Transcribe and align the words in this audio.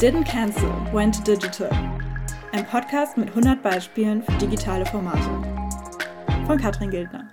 Didn't 0.00 0.24
Cancel, 0.24 0.70
Went 0.94 1.26
Digital. 1.28 1.68
Ein 2.52 2.66
Podcast 2.66 3.18
mit 3.18 3.28
100 3.28 3.62
Beispielen 3.62 4.22
für 4.22 4.32
digitale 4.38 4.86
Formate. 4.86 5.20
Von 6.46 6.56
Katrin 6.56 6.88
Gildner. 6.88 7.28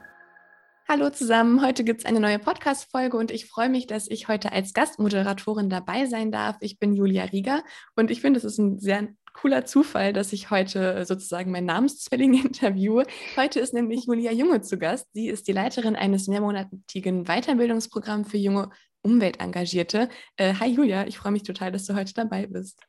Hallo 0.90 1.10
zusammen, 1.10 1.66
heute 1.66 1.86
gibt 1.86 2.02
es 2.02 2.06
eine 2.06 2.20
neue 2.20 2.40
Podcast-Folge 2.40 3.16
und 3.16 3.32
ich 3.32 3.46
freue 3.46 3.70
mich, 3.70 3.88
dass 3.88 4.10
ich 4.10 4.28
heute 4.28 4.52
als 4.52 4.74
Gastmoderatorin 4.74 5.70
dabei 5.70 6.08
sein 6.08 6.30
darf. 6.30 6.58
Ich 6.60 6.78
bin 6.78 6.94
Julia 6.94 7.24
Rieger 7.24 7.64
und 7.96 8.12
ich 8.12 8.20
finde, 8.20 8.38
es 8.38 8.44
ist 8.44 8.58
ein 8.58 8.80
sehr 8.80 9.08
cooler 9.34 9.66
Zufall, 9.66 10.12
dass 10.12 10.34
ich 10.34 10.50
heute 10.52 11.06
sozusagen 11.06 11.52
mein 11.52 11.64
Namenszwilling 11.64 12.34
interviewe. 12.46 13.06
Heute 13.38 13.62
ist 13.62 13.74
nämlich 13.74 14.08
Julia 14.08 14.34
Junge 14.34 14.60
zu 14.60 14.78
Gast. 14.78 15.08
Sie 15.14 15.30
ist 15.30 15.48
die 15.48 15.54
Leiterin 15.54 15.96
eines 15.96 16.28
mehrmonatigen 16.28 17.24
Weiterbildungsprogramms 17.24 18.30
für 18.30 18.38
junge 18.38 18.72
Umweltengagierte. 19.08 20.10
Äh, 20.36 20.54
hi 20.56 20.68
Julia, 20.68 21.08
ich 21.08 21.18
freue 21.18 21.32
mich 21.32 21.44
total, 21.44 21.72
dass 21.72 21.86
du 21.86 21.96
heute 21.96 22.14
dabei 22.14 22.46
bist. 22.46 22.84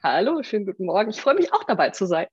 Hallo, 0.00 0.42
schönen 0.44 0.64
guten 0.64 0.86
Morgen. 0.86 1.10
Ich 1.10 1.20
freue 1.20 1.34
mich 1.34 1.52
auch 1.52 1.64
dabei 1.64 1.90
zu 1.90 2.06
sein. 2.06 2.26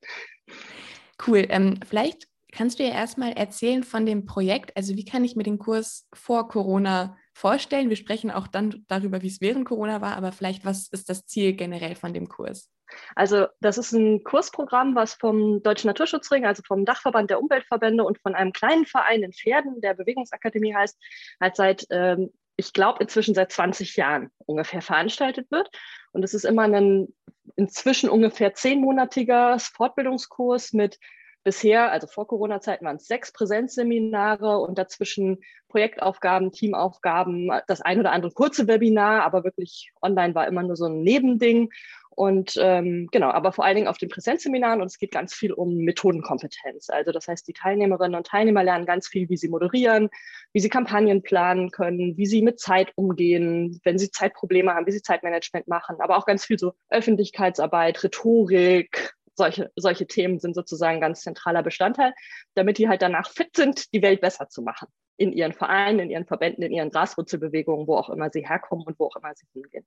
Cool. 1.26 1.46
Ähm, 1.50 1.80
vielleicht 1.88 2.28
Kannst 2.56 2.78
du 2.78 2.84
ja 2.84 2.92
erstmal 2.92 3.34
erzählen 3.34 3.82
von 3.82 4.06
dem 4.06 4.28
Projekt? 4.28 4.78
Also 4.78 4.96
wie 4.96 5.06
kann 5.06 5.24
ich 5.24 5.36
mir 5.36 5.42
den 5.42 5.58
Kurs 5.58 6.08
vor 6.14 6.48
Corona 6.48 7.18
vorstellen? 7.34 7.90
Wir 7.90 7.96
sprechen 7.96 8.30
auch 8.30 8.46
dann 8.46 8.86
darüber, 8.88 9.24
wie 9.24 9.28
es 9.28 9.42
während 9.42 9.66
Corona 9.66 10.02
war, 10.02 10.16
aber 10.16 10.32
vielleicht, 10.32 10.64
was 10.64 10.88
ist 10.90 11.10
das 11.10 11.26
Ziel 11.26 11.54
generell 11.54 11.96
von 11.96 12.14
dem 12.14 12.30
Kurs? 12.30 12.70
Also 13.16 13.48
das 13.60 13.80
ist 13.80 13.92
ein 13.94 14.24
Kursprogramm, 14.24 14.94
was 14.94 15.16
vom 15.16 15.64
Deutschen 15.64 15.88
Naturschutzring, 15.88 16.46
also 16.46 16.62
vom 16.64 16.86
Dachverband 16.86 17.32
der 17.32 17.42
Umweltverbände 17.42 18.04
und 18.04 18.20
von 18.20 18.36
einem 18.36 18.54
kleinen 18.54 18.86
Verein 18.86 19.24
in 19.24 19.34
Pferden, 19.34 19.82
der 19.82 19.96
Bewegungsakademie 19.96 20.76
heißt, 20.76 20.96
halt 21.42 21.56
seit, 21.56 21.88
ähm, 21.90 22.32
ich 22.56 22.74
glaube, 22.74 23.02
inzwischen 23.02 23.36
seit 23.36 23.52
20 23.52 23.96
Jahren 23.96 24.30
ungefähr 24.46 24.82
veranstaltet 24.82 25.50
wird. 25.52 25.70
Und 26.12 26.24
es 26.24 26.34
ist 26.34 26.46
immer 26.46 26.64
ein 26.64 27.08
inzwischen 27.56 28.10
ungefähr 28.10 28.54
zehnmonatiger 28.54 29.58
Fortbildungskurs 29.60 30.74
mit 30.74 31.00
bisher, 31.44 31.92
also 31.92 32.08
vor 32.08 32.28
Corona-Zeiten, 32.28 32.86
waren 32.86 32.96
es 32.96 33.06
sechs 33.06 33.34
Präsenzseminare 33.34 34.60
und 34.60 34.78
dazwischen 34.78 35.40
Projektaufgaben, 35.68 36.52
Teamaufgaben, 36.52 37.52
das 37.68 37.82
ein 37.82 38.00
oder 38.00 38.12
andere 38.12 38.32
kurze 38.32 38.68
Webinar, 38.68 39.24
aber 39.24 39.44
wirklich 39.44 39.92
online 40.02 40.36
war 40.36 40.48
immer 40.48 40.64
nur 40.64 40.76
so 40.76 40.86
ein 40.86 41.02
Nebending. 41.02 41.70
Und 42.16 42.58
ähm, 42.60 43.08
genau, 43.12 43.30
aber 43.30 43.52
vor 43.52 43.66
allen 43.66 43.76
Dingen 43.76 43.88
auf 43.88 43.98
den 43.98 44.10
Präsenzseminaren 44.10 44.82
und 44.82 44.88
es 44.88 44.98
geht 44.98 45.12
ganz 45.12 45.34
viel 45.34 45.52
um 45.52 45.78
Methodenkompetenz. 45.78 46.90
Also 46.90 47.12
das 47.12 47.28
heißt, 47.28 47.48
die 47.48 47.54
Teilnehmerinnen 47.54 48.16
und 48.16 48.28
Teilnehmer 48.28 48.64
lernen 48.64 48.86
ganz 48.86 49.08
viel, 49.08 49.30
wie 49.30 49.38
sie 49.38 49.50
moderieren, 49.50 50.10
wie 50.54 50.60
sie 50.60 50.70
Kampagnen 50.70 51.24
planen 51.24 51.72
können, 51.72 52.18
wie 52.18 52.26
sie 52.26 52.42
mit 52.42 52.60
Zeit 52.60 52.92
umgehen, 52.96 53.80
wenn 53.84 53.98
sie 53.98 54.12
Zeitprobleme 54.12 54.74
haben, 54.74 54.86
wie 54.86 54.92
sie 54.92 55.02
Zeitmanagement 55.02 55.68
machen, 55.68 55.98
aber 56.00 56.18
auch 56.18 56.26
ganz 56.26 56.46
viel 56.46 56.60
so 56.60 56.74
Öffentlichkeitsarbeit, 56.90 58.04
Rhetorik, 58.04 59.14
solche, 59.36 59.72
solche 59.76 60.08
Themen 60.08 60.40
sind 60.40 60.54
sozusagen 60.56 61.02
ganz 61.02 61.22
zentraler 61.22 61.64
Bestandteil, 61.64 62.14
damit 62.54 62.78
die 62.78 62.88
halt 62.88 63.02
danach 63.02 63.30
fit 63.30 63.56
sind, 63.56 63.94
die 63.94 64.02
Welt 64.02 64.22
besser 64.22 64.50
zu 64.50 64.62
machen. 64.62 64.88
In 65.18 65.32
ihren 65.32 65.54
Vereinen, 65.54 66.00
in 66.00 66.10
ihren 66.10 66.26
Verbänden, 66.26 66.64
in 66.64 66.72
ihren 66.72 66.90
Graswurzelbewegungen, 66.90 67.88
wo 67.88 67.98
auch 67.98 68.10
immer 68.10 68.30
sie 68.32 68.48
herkommen 68.48 68.86
und 68.86 69.00
wo 69.00 69.08
auch 69.08 69.16
immer 69.16 69.34
sie 69.36 69.48
hingehen. 69.54 69.86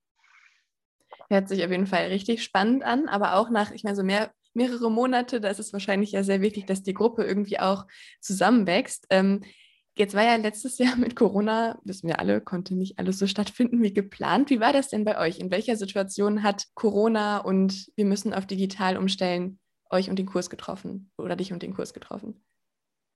Hört 1.29 1.49
sich 1.49 1.65
auf 1.65 1.71
jeden 1.71 1.87
Fall 1.87 2.07
richtig 2.07 2.43
spannend 2.43 2.85
an, 2.85 3.09
aber 3.09 3.37
auch 3.37 3.51
nach, 3.51 3.71
ich 3.73 3.85
meine, 3.85 3.97
so 3.97 4.03
mehr, 4.03 4.31
mehrere 4.55 4.91
Monate, 4.91 5.41
da 5.41 5.49
ist 5.49 5.61
es 5.61 5.73
wahrscheinlich 5.73 6.13
ja 6.13 6.23
sehr 6.23 6.41
wichtig, 6.41 6.67
dass 6.67 6.83
die 6.83 6.95
Gruppe 6.95 7.25
irgendwie 7.25 7.59
auch 7.59 7.87
zusammenwächst. 8.21 9.07
Ähm, 9.11 9.43
Jetzt 9.99 10.15
war 10.15 10.25
ja 10.25 10.37
letztes 10.37 10.79
Jahr 10.79 10.97
mit 10.97 11.17
Corona, 11.17 11.79
wissen 11.85 12.09
wir 12.09 12.21
alle, 12.21 12.41
konnte 12.41 12.75
nicht 12.75 12.99
alles 12.99 13.19
so 13.19 13.27
stattfinden 13.27 13.83
wie 13.83 13.95
geplant. 13.95 14.51
Wie 14.51 14.61
war 14.61 14.73
das 14.73 14.89
denn 14.89 15.05
bei 15.05 15.19
euch? 15.19 15.39
In 15.39 15.51
welcher 15.51 15.77
Situation 15.77 16.43
hat 16.43 16.67
Corona 16.75 17.39
und 17.39 17.91
wir 17.97 18.05
müssen 18.05 18.35
auf 18.35 18.47
digital 18.47 18.99
umstellen 18.99 19.59
euch 19.91 20.11
und 20.11 20.19
den 20.19 20.27
Kurs 20.27 20.51
getroffen 20.51 21.11
oder 21.17 21.37
dich 21.37 21.53
und 21.53 21.63
den 21.63 21.75
Kurs 21.75 21.95
getroffen? 21.95 22.46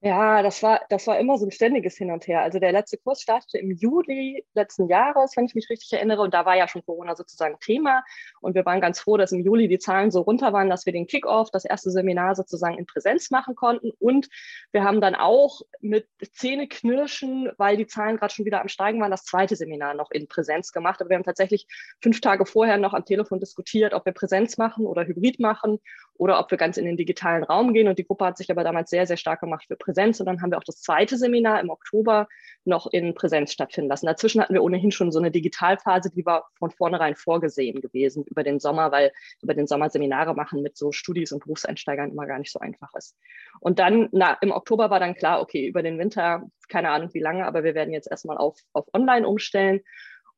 Ja, 0.02 0.42
das 0.42 0.62
war, 0.62 0.80
das 0.88 1.06
war 1.06 1.18
immer 1.18 1.36
so 1.36 1.44
ein 1.44 1.50
ständiges 1.50 1.98
Hin 1.98 2.10
und 2.10 2.26
Her. 2.26 2.40
Also 2.40 2.58
der 2.58 2.72
letzte 2.72 2.96
Kurs 2.96 3.20
startete 3.20 3.58
im 3.58 3.70
Juli 3.70 4.46
letzten 4.54 4.88
Jahres, 4.88 5.36
wenn 5.36 5.44
ich 5.44 5.54
mich 5.54 5.68
richtig 5.68 5.92
erinnere. 5.92 6.22
Und 6.22 6.32
da 6.32 6.46
war 6.46 6.56
ja 6.56 6.66
schon 6.68 6.82
Corona 6.82 7.14
sozusagen 7.14 7.58
Thema. 7.60 8.02
Und 8.40 8.54
wir 8.54 8.64
waren 8.64 8.80
ganz 8.80 8.98
froh, 8.98 9.18
dass 9.18 9.32
im 9.32 9.42
Juli 9.42 9.68
die 9.68 9.78
Zahlen 9.78 10.10
so 10.10 10.22
runter 10.22 10.54
waren, 10.54 10.70
dass 10.70 10.86
wir 10.86 10.94
den 10.94 11.06
Kickoff, 11.06 11.50
das 11.50 11.66
erste 11.66 11.90
Seminar 11.90 12.34
sozusagen 12.34 12.78
in 12.78 12.86
Präsenz 12.86 13.30
machen 13.30 13.54
konnten. 13.54 13.90
Und 13.98 14.30
wir 14.72 14.84
haben 14.84 15.02
dann 15.02 15.14
auch 15.14 15.60
mit 15.80 16.08
Zähneknirschen, 16.32 17.52
weil 17.58 17.76
die 17.76 17.86
Zahlen 17.86 18.16
gerade 18.16 18.32
schon 18.32 18.46
wieder 18.46 18.62
am 18.62 18.68
Steigen 18.68 19.02
waren, 19.02 19.10
das 19.10 19.24
zweite 19.24 19.54
Seminar 19.54 19.92
noch 19.92 20.10
in 20.12 20.28
Präsenz 20.28 20.72
gemacht. 20.72 21.02
Aber 21.02 21.10
wir 21.10 21.16
haben 21.18 21.24
tatsächlich 21.24 21.66
fünf 22.02 22.22
Tage 22.22 22.46
vorher 22.46 22.78
noch 22.78 22.94
am 22.94 23.04
Telefon 23.04 23.38
diskutiert, 23.38 23.92
ob 23.92 24.06
wir 24.06 24.12
Präsenz 24.14 24.56
machen 24.56 24.86
oder 24.86 25.04
Hybrid 25.04 25.40
machen 25.40 25.78
oder 26.14 26.40
ob 26.40 26.50
wir 26.50 26.56
ganz 26.56 26.78
in 26.78 26.86
den 26.86 26.96
digitalen 26.96 27.44
Raum 27.44 27.74
gehen. 27.74 27.86
Und 27.86 27.98
die 27.98 28.06
Gruppe 28.06 28.24
hat 28.24 28.38
sich 28.38 28.50
aber 28.50 28.64
damals 28.64 28.88
sehr, 28.88 29.06
sehr 29.06 29.18
stark 29.18 29.40
gemacht 29.40 29.66
für 29.68 29.76
Präsenz. 29.76 29.89
Und 30.20 30.26
dann 30.26 30.42
haben 30.42 30.50
wir 30.50 30.58
auch 30.58 30.64
das 30.64 30.80
zweite 30.80 31.16
Seminar 31.16 31.60
im 31.60 31.70
Oktober 31.70 32.28
noch 32.64 32.86
in 32.86 33.14
Präsenz 33.14 33.52
stattfinden 33.52 33.88
lassen. 33.88 34.06
Dazwischen 34.06 34.40
hatten 34.40 34.54
wir 34.54 34.62
ohnehin 34.62 34.90
schon 34.90 35.12
so 35.12 35.18
eine 35.18 35.30
Digitalphase, 35.30 36.10
die 36.10 36.26
war 36.26 36.48
von 36.58 36.70
vornherein 36.70 37.16
vorgesehen 37.16 37.80
gewesen 37.80 38.24
über 38.24 38.42
den 38.42 38.60
Sommer, 38.60 38.92
weil 38.92 39.12
über 39.42 39.54
den 39.54 39.66
Sommer 39.66 39.90
Seminare 39.90 40.34
machen 40.34 40.62
mit 40.62 40.76
so 40.76 40.92
Studis 40.92 41.32
und 41.32 41.42
Berufseinsteigern 41.42 42.10
immer 42.10 42.26
gar 42.26 42.38
nicht 42.38 42.52
so 42.52 42.60
einfach 42.60 42.94
ist. 42.94 43.16
Und 43.60 43.78
dann 43.78 44.08
na, 44.12 44.34
im 44.40 44.52
Oktober 44.52 44.90
war 44.90 45.00
dann 45.00 45.14
klar, 45.14 45.40
okay, 45.40 45.66
über 45.66 45.82
den 45.82 45.98
Winter, 45.98 46.42
keine 46.68 46.90
Ahnung 46.90 47.10
wie 47.12 47.20
lange, 47.20 47.46
aber 47.46 47.64
wir 47.64 47.74
werden 47.74 47.94
jetzt 47.94 48.10
erstmal 48.10 48.36
auf, 48.36 48.58
auf 48.72 48.86
Online 48.92 49.26
umstellen. 49.26 49.80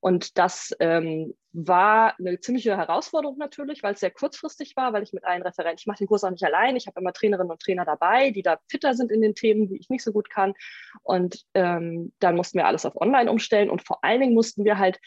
Und 0.03 0.37
das 0.37 0.75
ähm, 0.81 1.33
war 1.53 2.19
eine 2.19 2.41
ziemliche 2.41 2.77
Herausforderung 2.77 3.39
natürlich, 3.39 3.85
weil 3.85 3.95
es 3.95 4.01
sehr 4.01 4.11
kurzfristig 4.11 4.75
war, 4.75 4.93
weil 4.93 5.05
ich 5.05 5.13
mit 5.13 5.25
allen 5.25 5.43
Referenten, 5.43 5.79
ich 5.79 5.87
mache 5.87 5.99
den 5.99 6.09
Kurs 6.09 6.25
auch 6.25 6.31
nicht 6.31 6.43
allein, 6.43 6.75
ich 6.75 6.89
habe 6.89 7.01
immer 7.01 7.13
Trainerinnen 7.13 7.53
und 7.53 7.63
Trainer 7.63 7.85
dabei, 7.85 8.33
die 8.33 8.43
da 8.43 8.59
fitter 8.69 8.95
sind 8.95 9.13
in 9.13 9.21
den 9.21 9.37
Themen, 9.37 9.69
die 9.69 9.77
ich 9.77 9.91
nicht 9.91 10.03
so 10.03 10.11
gut 10.11 10.29
kann. 10.29 10.55
Und 11.05 11.45
ähm, 11.55 12.13
dann 12.19 12.35
mussten 12.35 12.59
wir 12.59 12.67
alles 12.67 12.85
auf 12.85 13.01
Online 13.01 13.31
umstellen 13.31 13.71
und 13.71 13.87
vor 13.87 14.03
allen 14.03 14.21
Dingen 14.21 14.35
mussten 14.35 14.65
wir 14.65 14.77
halt, 14.77 14.99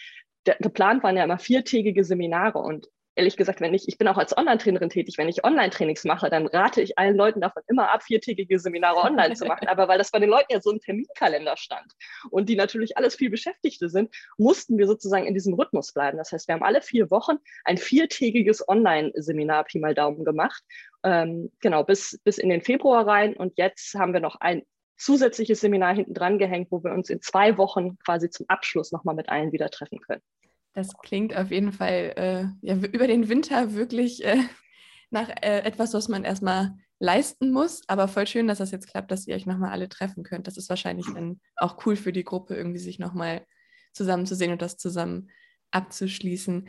der, 0.46 0.56
geplant 0.62 1.04
waren 1.04 1.18
ja 1.18 1.26
immer 1.26 1.40
viertägige 1.40 2.06
Seminare 2.06 2.60
und 2.60 2.88
ehrlich 3.16 3.38
gesagt, 3.38 3.62
wenn 3.62 3.74
ich, 3.74 3.88
ich 3.88 3.98
bin 3.98 4.08
auch 4.08 4.18
als 4.18 4.38
Online-Trainerin 4.38 4.90
tätig, 4.90 5.18
wenn 5.18 5.30
ich 5.30 5.44
Online-Trainings 5.44 6.04
mache, 6.04 6.30
dann 6.30 6.48
rate 6.48 6.82
ich 6.82 6.98
allen 6.98 7.16
Leuten 7.16 7.42
davon 7.42 7.64
immer 7.68 7.94
ab, 7.94 8.04
viertägige 8.04 8.60
Seminare 8.60 8.98
online 8.98 9.36
zu 9.36 9.46
machen. 9.46 9.68
Aber 9.68 9.88
weil 9.88 9.98
das 9.98 10.12
bei 10.12 10.20
den 10.20 10.30
Leuten 10.30 10.52
ja 10.52 10.62
so 10.62 10.72
ein 10.72 10.80
Terminkalender 10.80 11.58
stand 11.58 11.94
und 12.30 12.50
die 12.50 12.56
natürlich 12.56 12.98
alles 12.98 13.16
viel 13.16 13.30
Beschäftigte 13.30 13.90
sind, 13.90 14.14
mussten 14.38 14.78
wir 14.78 14.88
sozusagen 14.88 15.26
in 15.26 15.34
diesem 15.34 15.54
Rhythmus 15.54 15.94
bleiben. 15.94 16.18
Das 16.18 16.32
heißt, 16.32 16.48
wir 16.48 16.56
haben 16.56 16.64
alle 16.64 16.82
vier 16.82 17.10
Wochen 17.10 17.38
ein 17.64 17.78
viertägiges 17.78 18.68
Online-Seminar 18.68 19.64
Pi 19.64 19.80
mal 19.80 19.96
Daumen 19.96 20.26
gemacht. 20.26 20.64
Ähm, 21.04 21.52
genau, 21.62 21.84
bis, 21.84 22.20
bis 22.24 22.38
in 22.38 22.50
den 22.50 22.62
Februar 22.62 23.08
rein. 23.08 23.36
Und 23.36 23.58
jetzt 23.58 23.96
haben 23.96 24.14
wir 24.14 24.20
noch 24.20 24.36
ein 24.42 24.64
zusätzliches 24.98 25.62
Seminar 25.62 25.94
hinten 25.94 26.14
dran 26.14 26.38
gehängt, 26.38 26.72
wo 26.72 26.84
wir 26.84 26.92
uns 26.92 27.10
in 27.10 27.22
zwei 27.22 27.58
Wochen 27.58 27.98
quasi 28.00 28.30
zum 28.30 28.46
Abschluss 28.50 28.92
nochmal 28.92 29.16
mit 29.16 29.30
allen 29.30 29.52
wieder 29.52 29.70
treffen 29.70 30.00
können. 30.00 30.22
Das 30.76 30.90
klingt 31.02 31.36
auf 31.36 31.52
jeden 31.52 31.72
Fall 31.72 32.14
äh, 32.18 32.46
ja, 32.62 32.76
über 32.76 33.08
den 33.08 33.30
Winter 33.30 33.74
wirklich 33.74 34.24
äh, 34.24 34.44
nach 35.10 35.30
äh, 35.30 35.62
etwas, 35.62 35.94
was 35.94 36.10
man 36.10 36.24
erstmal 36.26 36.74
leisten 37.00 37.52
muss. 37.52 37.82
Aber 37.88 38.08
voll 38.08 38.28
schön, 38.28 38.48
dass 38.48 38.58
das 38.60 38.72
jetzt 38.72 38.88
klappt, 38.88 39.10
dass 39.10 39.26
ihr 39.26 39.36
euch 39.36 39.46
nochmal 39.46 39.72
alle 39.72 39.90
treffen 39.90 40.24
könnt. 40.24 40.48
Das 40.48 40.58
ist 40.58 40.70
wahrscheinlich 40.70 41.08
dann 41.14 41.40
auch 41.56 41.86
cool 41.86 41.96
für 41.96 42.12
die 42.12 42.26
Gruppe, 42.26 42.56
irgendwie 42.56 42.80
sich 42.80 43.00
nochmal 43.00 43.46
zusammenzusehen 43.94 44.52
und 44.52 44.62
das 44.62 44.78
zusammen 44.78 45.30
abzuschließen. 45.72 46.68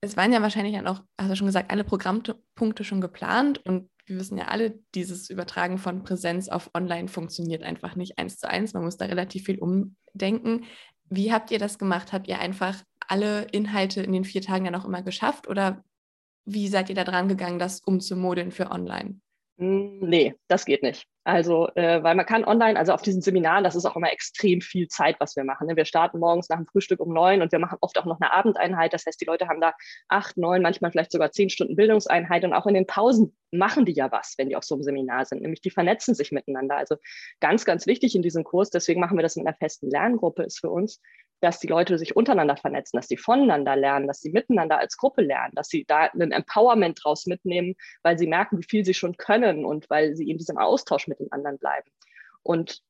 Es 0.00 0.16
waren 0.16 0.32
ja 0.32 0.40
wahrscheinlich 0.40 0.74
dann 0.74 0.86
auch, 0.86 1.02
hast 1.20 1.30
du 1.30 1.36
schon 1.36 1.46
gesagt, 1.48 1.70
alle 1.70 1.84
Programmpunkte 1.84 2.84
schon 2.84 3.00
geplant 3.00 3.58
und 3.66 3.90
wir 4.06 4.18
wissen 4.18 4.38
ja 4.38 4.46
alle, 4.46 4.78
dieses 4.94 5.28
Übertragen 5.28 5.78
von 5.78 6.02
Präsenz 6.02 6.48
auf 6.48 6.70
Online 6.74 7.08
funktioniert 7.08 7.62
einfach 7.62 7.96
nicht 7.96 8.18
eins 8.18 8.38
zu 8.38 8.48
eins. 8.48 8.74
Man 8.74 8.84
muss 8.84 8.96
da 8.96 9.06
relativ 9.06 9.44
viel 9.44 9.58
umdenken. 9.58 10.64
Wie 11.08 11.32
habt 11.32 11.50
ihr 11.50 11.58
das 11.58 11.78
gemacht? 11.78 12.12
Habt 12.12 12.26
ihr 12.28 12.38
einfach 12.38 12.82
alle 13.10 13.42
Inhalte 13.52 14.02
in 14.02 14.12
den 14.12 14.24
vier 14.24 14.42
Tagen 14.42 14.64
dann 14.64 14.74
auch 14.74 14.84
immer 14.84 15.02
geschafft 15.02 15.48
oder 15.48 15.84
wie 16.44 16.68
seid 16.68 16.88
ihr 16.88 16.94
da 16.94 17.04
dran 17.04 17.28
gegangen, 17.28 17.58
das 17.58 17.80
umzumodeln 17.80 18.50
für 18.52 18.70
online? 18.70 19.20
Hm, 19.58 20.00
nee, 20.00 20.34
das 20.48 20.64
geht 20.64 20.82
nicht. 20.82 21.06
Also, 21.22 21.68
äh, 21.74 22.02
weil 22.02 22.14
man 22.14 22.24
kann 22.24 22.44
online, 22.44 22.78
also 22.78 22.94
auf 22.94 23.02
diesen 23.02 23.20
Seminaren, 23.20 23.62
das 23.62 23.76
ist 23.76 23.84
auch 23.84 23.94
immer 23.94 24.10
extrem 24.10 24.62
viel 24.62 24.88
Zeit, 24.88 25.16
was 25.20 25.36
wir 25.36 25.44
machen. 25.44 25.66
Ne? 25.66 25.76
Wir 25.76 25.84
starten 25.84 26.18
morgens 26.18 26.48
nach 26.48 26.56
dem 26.56 26.66
Frühstück 26.66 26.98
um 26.98 27.12
neun 27.12 27.42
und 27.42 27.52
wir 27.52 27.58
machen 27.58 27.76
oft 27.82 27.98
auch 27.98 28.06
noch 28.06 28.18
eine 28.20 28.32
Abendeinheit. 28.32 28.94
Das 28.94 29.04
heißt, 29.04 29.20
die 29.20 29.26
Leute 29.26 29.46
haben 29.46 29.60
da 29.60 29.74
acht, 30.08 30.38
neun, 30.38 30.62
manchmal 30.62 30.90
vielleicht 30.90 31.12
sogar 31.12 31.30
zehn 31.30 31.50
Stunden 31.50 31.76
Bildungseinheit 31.76 32.44
und 32.44 32.54
auch 32.54 32.66
in 32.66 32.72
den 32.72 32.86
Pausen 32.86 33.36
machen 33.50 33.84
die 33.84 33.92
ja 33.92 34.10
was, 34.10 34.34
wenn 34.38 34.48
die 34.48 34.56
auf 34.56 34.64
so 34.64 34.74
einem 34.74 34.82
Seminar 34.82 35.26
sind, 35.26 35.42
nämlich 35.42 35.60
die 35.60 35.70
vernetzen 35.70 36.14
sich 36.14 36.32
miteinander. 36.32 36.76
Also 36.76 36.96
ganz, 37.40 37.66
ganz 37.66 37.86
wichtig 37.86 38.14
in 38.14 38.22
diesem 38.22 38.44
Kurs, 38.44 38.70
deswegen 38.70 39.00
machen 39.00 39.18
wir 39.18 39.22
das 39.22 39.36
mit 39.36 39.46
einer 39.46 39.56
festen 39.56 39.90
Lerngruppe, 39.90 40.44
ist 40.44 40.60
für 40.60 40.70
uns, 40.70 41.00
dass 41.40 41.58
die 41.58 41.66
Leute 41.66 41.98
sich 41.98 42.16
untereinander 42.16 42.56
vernetzen, 42.56 42.98
dass 42.98 43.08
sie 43.08 43.16
voneinander 43.16 43.74
lernen, 43.76 44.06
dass 44.06 44.20
sie 44.20 44.30
miteinander 44.30 44.78
als 44.78 44.96
Gruppe 44.96 45.22
lernen, 45.22 45.54
dass 45.54 45.68
sie 45.68 45.84
da 45.86 46.10
ein 46.12 46.32
Empowerment 46.32 47.00
draus 47.02 47.26
mitnehmen, 47.26 47.74
weil 48.02 48.18
sie 48.18 48.26
merken, 48.26 48.58
wie 48.58 48.66
viel 48.68 48.84
sie 48.84 48.94
schon 48.94 49.16
können 49.16 49.64
und 49.64 49.88
weil 49.88 50.14
sie 50.16 50.30
in 50.30 50.38
diesem 50.38 50.58
Austausch 50.58 51.08
mit 51.10 51.20
den 51.20 51.30
anderen 51.32 51.58
bleiben. 51.58 51.90
Und 52.42 52.82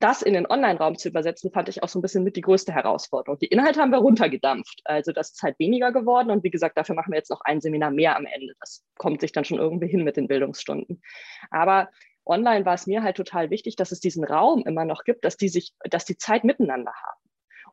das 0.00 0.22
in 0.22 0.34
den 0.34 0.48
Online-Raum 0.48 0.96
zu 0.96 1.08
übersetzen, 1.08 1.50
fand 1.50 1.68
ich 1.68 1.82
auch 1.82 1.88
so 1.88 1.98
ein 1.98 2.02
bisschen 2.02 2.22
mit 2.22 2.36
die 2.36 2.40
größte 2.40 2.72
Herausforderung. 2.72 3.38
Die 3.40 3.46
Inhalte 3.46 3.80
haben 3.80 3.90
wir 3.90 3.98
runtergedampft. 3.98 4.80
Also 4.84 5.12
das 5.12 5.32
ist 5.32 5.42
halt 5.42 5.58
weniger 5.58 5.92
geworden. 5.92 6.30
Und 6.30 6.44
wie 6.44 6.50
gesagt, 6.50 6.78
dafür 6.78 6.94
machen 6.94 7.12
wir 7.12 7.18
jetzt 7.18 7.30
noch 7.30 7.40
ein 7.42 7.60
Seminar 7.60 7.90
mehr 7.90 8.16
am 8.16 8.26
Ende. 8.26 8.54
Das 8.60 8.84
kommt 8.96 9.20
sich 9.20 9.32
dann 9.32 9.44
schon 9.44 9.58
irgendwie 9.58 9.88
hin 9.88 10.04
mit 10.04 10.16
den 10.16 10.28
Bildungsstunden. 10.28 11.02
Aber 11.50 11.88
online 12.24 12.64
war 12.64 12.74
es 12.74 12.86
mir 12.86 13.02
halt 13.02 13.16
total 13.16 13.50
wichtig, 13.50 13.74
dass 13.74 13.90
es 13.90 14.00
diesen 14.00 14.24
Raum 14.24 14.62
immer 14.66 14.84
noch 14.84 15.02
gibt, 15.02 15.24
dass 15.24 15.36
die 15.36 15.48
sich, 15.48 15.74
dass 15.90 16.04
die 16.04 16.16
Zeit 16.16 16.44
miteinander 16.44 16.92
haben. 16.92 17.20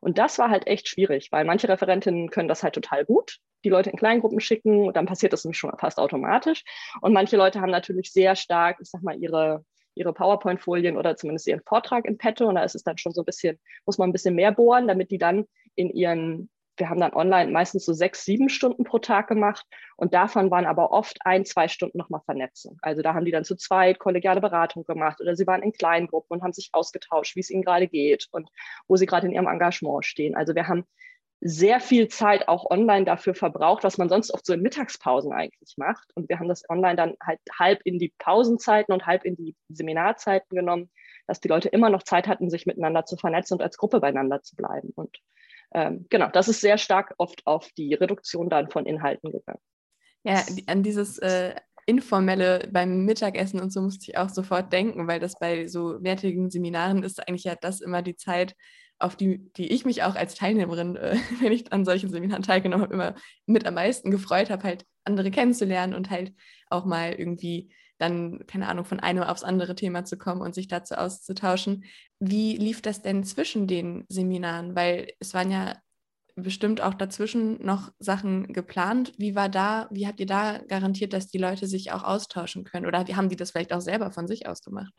Und 0.00 0.18
das 0.18 0.38
war 0.38 0.50
halt 0.50 0.66
echt 0.66 0.88
schwierig, 0.88 1.30
weil 1.32 1.44
manche 1.44 1.68
Referentinnen 1.68 2.30
können 2.30 2.48
das 2.48 2.62
halt 2.62 2.74
total 2.74 3.04
gut, 3.04 3.38
die 3.64 3.70
Leute 3.70 3.90
in 3.90 3.96
Kleingruppen 3.96 4.40
schicken 4.40 4.86
und 4.86 4.96
dann 4.96 5.06
passiert 5.06 5.32
das 5.32 5.44
nämlich 5.44 5.58
schon 5.58 5.76
fast 5.78 5.98
automatisch. 5.98 6.64
Und 7.00 7.12
manche 7.12 7.36
Leute 7.36 7.60
haben 7.60 7.70
natürlich 7.70 8.12
sehr 8.12 8.36
stark, 8.36 8.78
ich 8.80 8.90
sag 8.90 9.02
mal, 9.02 9.16
ihre, 9.18 9.64
ihre 9.96 10.12
PowerPoint-Folien 10.12 10.96
oder 10.96 11.16
zumindest 11.16 11.46
ihren 11.48 11.62
Vortrag 11.62 12.04
im 12.04 12.18
Petto. 12.18 12.46
Und 12.46 12.54
da 12.54 12.62
ist 12.62 12.74
es 12.74 12.84
dann 12.84 12.98
schon 12.98 13.12
so 13.12 13.22
ein 13.22 13.26
bisschen, 13.26 13.58
muss 13.84 13.98
man 13.98 14.08
ein 14.08 14.12
bisschen 14.12 14.34
mehr 14.34 14.52
bohren, 14.52 14.86
damit 14.86 15.10
die 15.10 15.18
dann 15.18 15.46
in 15.74 15.90
ihren 15.90 16.48
wir 16.78 16.90
haben 16.90 17.00
dann 17.00 17.14
online 17.14 17.50
meistens 17.50 17.84
so 17.84 17.92
sechs, 17.92 18.24
sieben 18.24 18.48
Stunden 18.48 18.84
pro 18.84 18.98
Tag 18.98 19.28
gemacht 19.28 19.66
und 19.96 20.14
davon 20.14 20.50
waren 20.50 20.66
aber 20.66 20.90
oft 20.90 21.18
ein, 21.24 21.44
zwei 21.44 21.68
Stunden 21.68 21.98
nochmal 21.98 22.20
Vernetzung. 22.24 22.78
Also 22.82 23.02
da 23.02 23.14
haben 23.14 23.24
die 23.24 23.30
dann 23.30 23.44
zu 23.44 23.56
zweit 23.56 23.98
kollegiale 23.98 24.40
Beratung 24.40 24.84
gemacht 24.84 25.20
oder 25.20 25.36
sie 25.36 25.46
waren 25.46 25.62
in 25.62 25.72
kleinen 25.72 26.06
Gruppen 26.06 26.34
und 26.34 26.42
haben 26.42 26.52
sich 26.52 26.70
ausgetauscht, 26.72 27.36
wie 27.36 27.40
es 27.40 27.50
ihnen 27.50 27.62
gerade 27.62 27.88
geht 27.88 28.28
und 28.30 28.50
wo 28.88 28.96
sie 28.96 29.06
gerade 29.06 29.26
in 29.26 29.32
ihrem 29.32 29.46
Engagement 29.46 30.04
stehen. 30.04 30.34
Also 30.34 30.54
wir 30.54 30.68
haben 30.68 30.84
sehr 31.40 31.80
viel 31.80 32.08
Zeit 32.08 32.48
auch 32.48 32.70
online 32.70 33.04
dafür 33.04 33.34
verbraucht, 33.34 33.84
was 33.84 33.98
man 33.98 34.08
sonst 34.08 34.32
oft 34.32 34.46
so 34.46 34.54
in 34.54 34.62
Mittagspausen 34.62 35.32
eigentlich 35.32 35.74
macht. 35.76 36.08
Und 36.14 36.28
wir 36.28 36.38
haben 36.38 36.48
das 36.48 36.68
online 36.68 36.96
dann 36.96 37.14
halt 37.22 37.40
halb 37.58 37.80
in 37.84 37.98
die 37.98 38.12
Pausenzeiten 38.18 38.92
und 38.92 39.06
halb 39.06 39.24
in 39.24 39.36
die 39.36 39.54
Seminarzeiten 39.68 40.56
genommen, 40.56 40.90
dass 41.26 41.40
die 41.40 41.48
Leute 41.48 41.68
immer 41.68 41.90
noch 41.90 42.02
Zeit 42.02 42.26
hatten, 42.26 42.50
sich 42.50 42.66
miteinander 42.66 43.04
zu 43.04 43.16
vernetzen 43.16 43.54
und 43.54 43.62
als 43.62 43.76
Gruppe 43.76 44.00
beieinander 44.00 44.42
zu 44.42 44.56
bleiben. 44.56 44.90
Und 44.94 45.18
ähm, 45.74 46.06
genau, 46.08 46.28
das 46.30 46.48
ist 46.48 46.60
sehr 46.60 46.78
stark 46.78 47.14
oft 47.18 47.46
auf 47.46 47.70
die 47.76 47.94
Reduktion 47.94 48.48
dann 48.48 48.70
von 48.70 48.86
Inhalten 48.86 49.32
gegangen. 49.32 49.60
Ja, 50.24 50.42
an 50.66 50.82
dieses 50.82 51.18
äh, 51.18 51.54
informelle 51.86 52.68
beim 52.72 53.04
Mittagessen 53.04 53.60
und 53.60 53.72
so 53.72 53.80
musste 53.80 54.10
ich 54.10 54.18
auch 54.18 54.28
sofort 54.28 54.72
denken, 54.72 55.06
weil 55.06 55.20
das 55.20 55.38
bei 55.38 55.68
so 55.68 56.02
wertigen 56.02 56.50
Seminaren 56.50 57.04
ist 57.04 57.26
eigentlich 57.26 57.44
ja 57.44 57.54
das 57.60 57.80
immer 57.80 58.02
die 58.02 58.16
Zeit, 58.16 58.56
auf 58.98 59.16
die, 59.16 59.52
die 59.54 59.68
ich 59.68 59.84
mich 59.84 60.02
auch 60.02 60.14
als 60.14 60.34
Teilnehmerin, 60.34 60.96
äh, 60.96 61.16
wenn 61.40 61.52
ich 61.52 61.72
an 61.72 61.84
solchen 61.84 62.10
Seminaren 62.10 62.42
teilgenommen 62.42 62.84
habe, 62.84 62.94
immer 62.94 63.14
mit 63.46 63.66
am 63.66 63.74
meisten 63.74 64.10
gefreut 64.10 64.50
habe, 64.50 64.62
halt 64.64 64.86
andere 65.04 65.30
kennenzulernen 65.30 65.94
und 65.94 66.10
halt 66.10 66.32
auch 66.68 66.84
mal 66.84 67.12
irgendwie 67.12 67.70
dann, 67.98 68.46
keine 68.46 68.68
Ahnung, 68.68 68.84
von 68.84 69.00
einem 69.00 69.22
aufs 69.22 69.44
andere 69.44 69.74
Thema 69.74 70.04
zu 70.04 70.18
kommen 70.18 70.42
und 70.42 70.54
sich 70.54 70.68
dazu 70.68 70.96
auszutauschen. 70.96 71.84
Wie 72.18 72.56
lief 72.56 72.82
das 72.82 73.00
denn 73.00 73.24
zwischen 73.24 73.66
den 73.66 74.04
Seminaren? 74.08 74.74
Weil 74.76 75.12
es 75.18 75.32
waren 75.32 75.50
ja 75.50 75.76
bestimmt 76.34 76.82
auch 76.82 76.92
dazwischen 76.92 77.64
noch 77.64 77.90
Sachen 77.98 78.52
geplant. 78.52 79.14
Wie 79.16 79.34
war 79.34 79.48
da, 79.48 79.88
wie 79.90 80.06
habt 80.06 80.20
ihr 80.20 80.26
da 80.26 80.58
garantiert, 80.68 81.14
dass 81.14 81.28
die 81.28 81.38
Leute 81.38 81.66
sich 81.66 81.92
auch 81.92 82.04
austauschen 82.04 82.64
können? 82.64 82.84
Oder 82.84 83.04
haben 83.16 83.30
die 83.30 83.36
das 83.36 83.52
vielleicht 83.52 83.72
auch 83.72 83.80
selber 83.80 84.10
von 84.10 84.28
sich 84.28 84.46
aus 84.46 84.60
gemacht? 84.62 84.92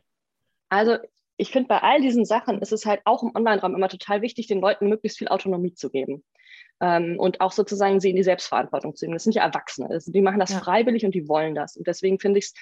Also 0.68 0.98
ich 1.38 1.52
finde, 1.52 1.68
bei 1.68 1.78
all 1.82 2.00
diesen 2.00 2.24
Sachen 2.24 2.60
ist 2.60 2.72
es 2.72 2.84
halt 2.84 3.00
auch 3.04 3.22
im 3.22 3.30
Online-Raum 3.34 3.74
immer 3.74 3.88
total 3.88 4.22
wichtig, 4.22 4.48
den 4.48 4.60
Leuten 4.60 4.88
möglichst 4.88 5.18
viel 5.18 5.28
Autonomie 5.28 5.72
zu 5.72 5.88
geben. 5.88 6.24
Ähm, 6.80 7.18
und 7.18 7.40
auch 7.40 7.52
sozusagen 7.52 8.00
sie 8.00 8.10
in 8.10 8.16
die 8.16 8.24
Selbstverantwortung 8.24 8.94
zu 8.94 9.04
nehmen. 9.04 9.14
Das 9.14 9.24
sind 9.24 9.34
ja 9.34 9.44
Erwachsene. 9.44 9.88
Also 9.88 10.12
die 10.12 10.20
machen 10.20 10.40
das 10.40 10.50
ja. 10.50 10.58
freiwillig 10.58 11.04
und 11.04 11.14
die 11.14 11.28
wollen 11.28 11.54
das. 11.54 11.76
Und 11.76 11.86
deswegen 11.86 12.18
finde 12.18 12.38
ich 12.38 12.46
es 12.46 12.54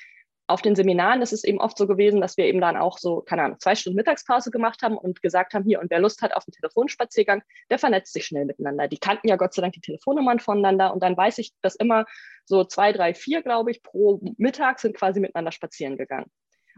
auf 0.49 0.63
den 0.63 0.77
Seminaren 0.77 1.23
ist 1.23 1.33
es 1.33 1.43
eben 1.43 1.61
oft 1.61 1.77
so 1.77 1.87
gewesen, 1.87 2.21
dass 2.21 2.37
wir 2.37 2.45
eben 2.45 2.61
dann 2.61 2.77
auch 2.77 2.99
so, 2.99 3.21
keine 3.21 3.43
Ahnung, 3.43 3.59
zwei 3.59 3.75
Stunden 3.75 3.97
Mittagspause 3.97 4.51
gemacht 4.51 4.83
haben 4.83 4.97
und 4.97 5.21
gesagt 5.21 5.55
haben, 5.55 5.65
hier, 5.65 5.81
und 5.81 5.91
wer 5.91 5.99
Lust 5.99 6.23
hat 6.23 6.37
auf 6.37 6.45
einen 6.47 6.53
Telefonspaziergang, 6.53 7.43
der 7.69 7.79
vernetzt 7.79 8.13
sich 8.13 8.27
schnell 8.27 8.45
miteinander. 8.45 8.87
Die 8.87 8.99
kannten 8.99 9.27
ja 9.29 9.37
Gott 9.37 9.55
sei 9.55 9.63
Dank 9.63 9.75
die 9.75 9.81
Telefonnummern 9.81 10.39
voneinander 10.39 10.93
und 10.93 11.03
dann 11.03 11.17
weiß 11.17 11.39
ich, 11.39 11.53
dass 11.63 11.75
immer 11.75 12.05
so 12.45 12.63
zwei, 12.65 12.93
drei, 12.93 13.13
vier, 13.13 13.43
glaube 13.43 13.73
ich, 13.73 13.83
pro 13.83 14.21
Mittag 14.37 14.79
sind 14.79 14.97
quasi 14.97 15.19
miteinander 15.19 15.51
spazieren 15.51 15.97
gegangen. 15.97 16.31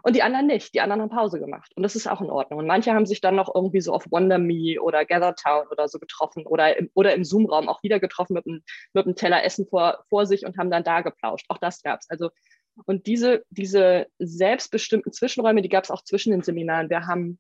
Und 0.09 0.17
die 0.17 0.23
anderen 0.23 0.47
nicht. 0.47 0.73
Die 0.73 0.81
anderen 0.81 1.03
haben 1.03 1.11
Pause 1.11 1.39
gemacht. 1.39 1.71
Und 1.77 1.83
das 1.83 1.95
ist 1.95 2.07
auch 2.07 2.23
in 2.23 2.31
Ordnung. 2.31 2.61
Und 2.61 2.67
manche 2.67 2.95
haben 2.95 3.05
sich 3.05 3.21
dann 3.21 3.37
noch 3.37 3.55
irgendwie 3.55 3.83
so 3.83 3.93
auf 3.93 4.07
Wonder 4.11 4.39
Me 4.39 4.81
oder 4.81 5.05
Gather 5.05 5.35
Town 5.35 5.67
oder 5.71 5.87
so 5.87 5.99
getroffen 5.99 6.47
oder 6.47 6.79
im, 6.79 6.89
oder 6.95 7.15
im 7.15 7.25
Zoom-Raum 7.25 7.69
auch 7.69 7.83
wieder 7.83 8.01
getroffen 8.01 8.33
mit 8.33 8.47
einem, 8.47 8.63
mit 8.95 9.05
einem 9.05 9.17
Teller 9.17 9.45
Essen 9.45 9.67
vor, 9.67 10.03
vor 10.09 10.25
sich 10.25 10.47
und 10.47 10.57
haben 10.57 10.71
dann 10.71 10.83
da 10.83 11.03
geplauscht. 11.03 11.45
Auch 11.51 11.59
das 11.59 11.83
gab 11.83 12.01
es. 12.01 12.09
Also 12.09 12.31
und 12.87 13.07
diese, 13.07 13.45
diese 13.51 14.07
selbstbestimmten 14.19 15.13
Zwischenräume, 15.13 15.61
die 15.61 15.69
gab 15.69 15.85
es 15.85 15.91
auch 15.91 16.03
zwischen 16.03 16.31
den 16.31 16.41
Seminaren. 16.41 16.89
Wir 16.89 17.07
haben 17.07 17.39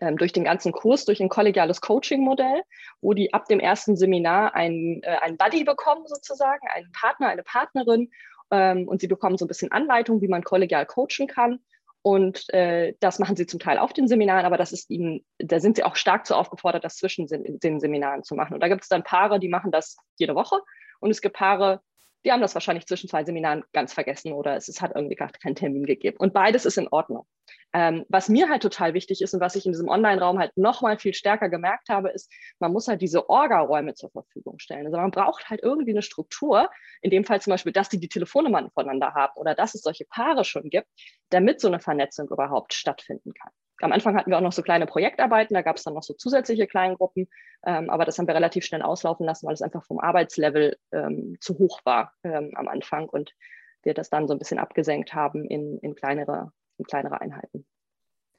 ähm, 0.00 0.16
durch 0.16 0.32
den 0.32 0.42
ganzen 0.42 0.72
Kurs, 0.72 1.04
durch 1.04 1.22
ein 1.22 1.28
kollegiales 1.28 1.80
Coaching-Modell, 1.80 2.62
wo 3.00 3.12
die 3.12 3.32
ab 3.32 3.44
dem 3.44 3.60
ersten 3.60 3.94
Seminar 3.94 4.56
ein, 4.56 5.02
äh, 5.04 5.18
ein 5.20 5.36
Buddy 5.36 5.62
bekommen, 5.62 6.08
sozusagen, 6.08 6.66
einen 6.66 6.90
Partner, 6.90 7.28
eine 7.28 7.44
Partnerin. 7.44 8.10
Ähm, 8.50 8.88
und 8.88 9.00
sie 9.00 9.06
bekommen 9.06 9.38
so 9.38 9.44
ein 9.44 9.48
bisschen 9.48 9.70
Anleitung, 9.70 10.20
wie 10.20 10.26
man 10.26 10.42
kollegial 10.42 10.84
coachen 10.84 11.28
kann. 11.28 11.60
Und 12.02 12.52
äh, 12.52 12.94
das 12.98 13.20
machen 13.20 13.36
sie 13.36 13.46
zum 13.46 13.60
Teil 13.60 13.78
auf 13.78 13.92
den 13.92 14.08
Seminaren, 14.08 14.44
aber 14.44 14.56
das 14.56 14.72
ist 14.72 14.90
ihnen, 14.90 15.24
da 15.38 15.60
sind 15.60 15.76
sie 15.76 15.84
auch 15.84 15.94
stark 15.94 16.26
zu 16.26 16.34
aufgefordert, 16.34 16.84
das 16.84 16.96
zwischen 16.96 17.28
den 17.28 17.80
Seminaren 17.80 18.24
zu 18.24 18.34
machen. 18.34 18.54
Und 18.54 18.60
da 18.60 18.68
gibt 18.68 18.82
es 18.82 18.88
dann 18.88 19.04
Paare, 19.04 19.38
die 19.38 19.48
machen 19.48 19.70
das 19.70 19.96
jede 20.16 20.34
Woche. 20.34 20.58
Und 20.98 21.10
es 21.10 21.20
gibt 21.20 21.36
Paare, 21.36 21.80
die 22.24 22.32
haben 22.32 22.40
das 22.40 22.54
wahrscheinlich 22.54 22.86
zwischen 22.86 23.08
zwei 23.08 23.24
Seminaren 23.24 23.64
ganz 23.72 23.92
vergessen 23.92 24.32
oder 24.32 24.56
es, 24.56 24.68
es 24.68 24.80
hat 24.80 24.92
irgendwie 24.94 25.14
gar 25.14 25.30
keinen 25.30 25.54
Termin 25.54 25.86
gegeben. 25.86 26.16
Und 26.18 26.32
beides 26.32 26.64
ist 26.64 26.78
in 26.78 26.88
Ordnung. 26.88 27.26
Ähm, 27.74 28.04
was 28.08 28.28
mir 28.28 28.48
halt 28.48 28.62
total 28.62 28.94
wichtig 28.94 29.22
ist 29.22 29.32
und 29.32 29.40
was 29.40 29.56
ich 29.56 29.64
in 29.64 29.72
diesem 29.72 29.88
Online-Raum 29.88 30.38
halt 30.38 30.56
nochmal 30.56 30.98
viel 30.98 31.14
stärker 31.14 31.48
gemerkt 31.48 31.88
habe, 31.88 32.10
ist, 32.10 32.30
man 32.58 32.72
muss 32.72 32.88
halt 32.88 33.00
diese 33.00 33.30
Orga-Räume 33.30 33.94
zur 33.94 34.10
Verfügung 34.10 34.58
stellen. 34.58 34.86
Also 34.86 34.98
man 34.98 35.10
braucht 35.10 35.48
halt 35.48 35.62
irgendwie 35.62 35.92
eine 35.92 36.02
Struktur, 36.02 36.70
in 37.00 37.10
dem 37.10 37.24
Fall 37.24 37.40
zum 37.40 37.52
Beispiel, 37.52 37.72
dass 37.72 37.88
die 37.88 37.98
die 37.98 38.08
Telefonnummern 38.08 38.70
voneinander 38.70 39.14
haben 39.14 39.32
oder 39.36 39.54
dass 39.54 39.74
es 39.74 39.82
solche 39.82 40.04
Paare 40.04 40.44
schon 40.44 40.68
gibt, 40.68 40.88
damit 41.30 41.60
so 41.60 41.68
eine 41.68 41.80
Vernetzung 41.80 42.28
überhaupt 42.28 42.74
stattfinden 42.74 43.32
kann. 43.32 43.52
Am 43.80 43.90
Anfang 43.90 44.16
hatten 44.16 44.30
wir 44.30 44.38
auch 44.38 44.42
noch 44.42 44.52
so 44.52 44.62
kleine 44.62 44.86
Projektarbeiten, 44.86 45.54
da 45.54 45.62
gab 45.62 45.76
es 45.76 45.82
dann 45.82 45.94
noch 45.94 46.04
so 46.04 46.14
zusätzliche 46.14 46.68
Kleingruppen, 46.68 47.28
ähm, 47.66 47.90
aber 47.90 48.04
das 48.04 48.18
haben 48.18 48.28
wir 48.28 48.34
relativ 48.34 48.64
schnell 48.64 48.82
auslaufen 48.82 49.26
lassen, 49.26 49.46
weil 49.46 49.54
es 49.54 49.62
einfach 49.62 49.84
vom 49.84 49.98
Arbeitslevel 49.98 50.76
ähm, 50.92 51.36
zu 51.40 51.58
hoch 51.58 51.80
war 51.84 52.12
ähm, 52.22 52.52
am 52.54 52.68
Anfang 52.68 53.08
und 53.08 53.34
wir 53.82 53.94
das 53.94 54.08
dann 54.08 54.28
so 54.28 54.34
ein 54.34 54.38
bisschen 54.38 54.60
abgesenkt 54.60 55.14
haben 55.14 55.44
in, 55.44 55.78
in, 55.78 55.96
kleinere, 55.96 56.52
in 56.78 56.84
kleinere 56.84 57.20
Einheiten. 57.20 57.66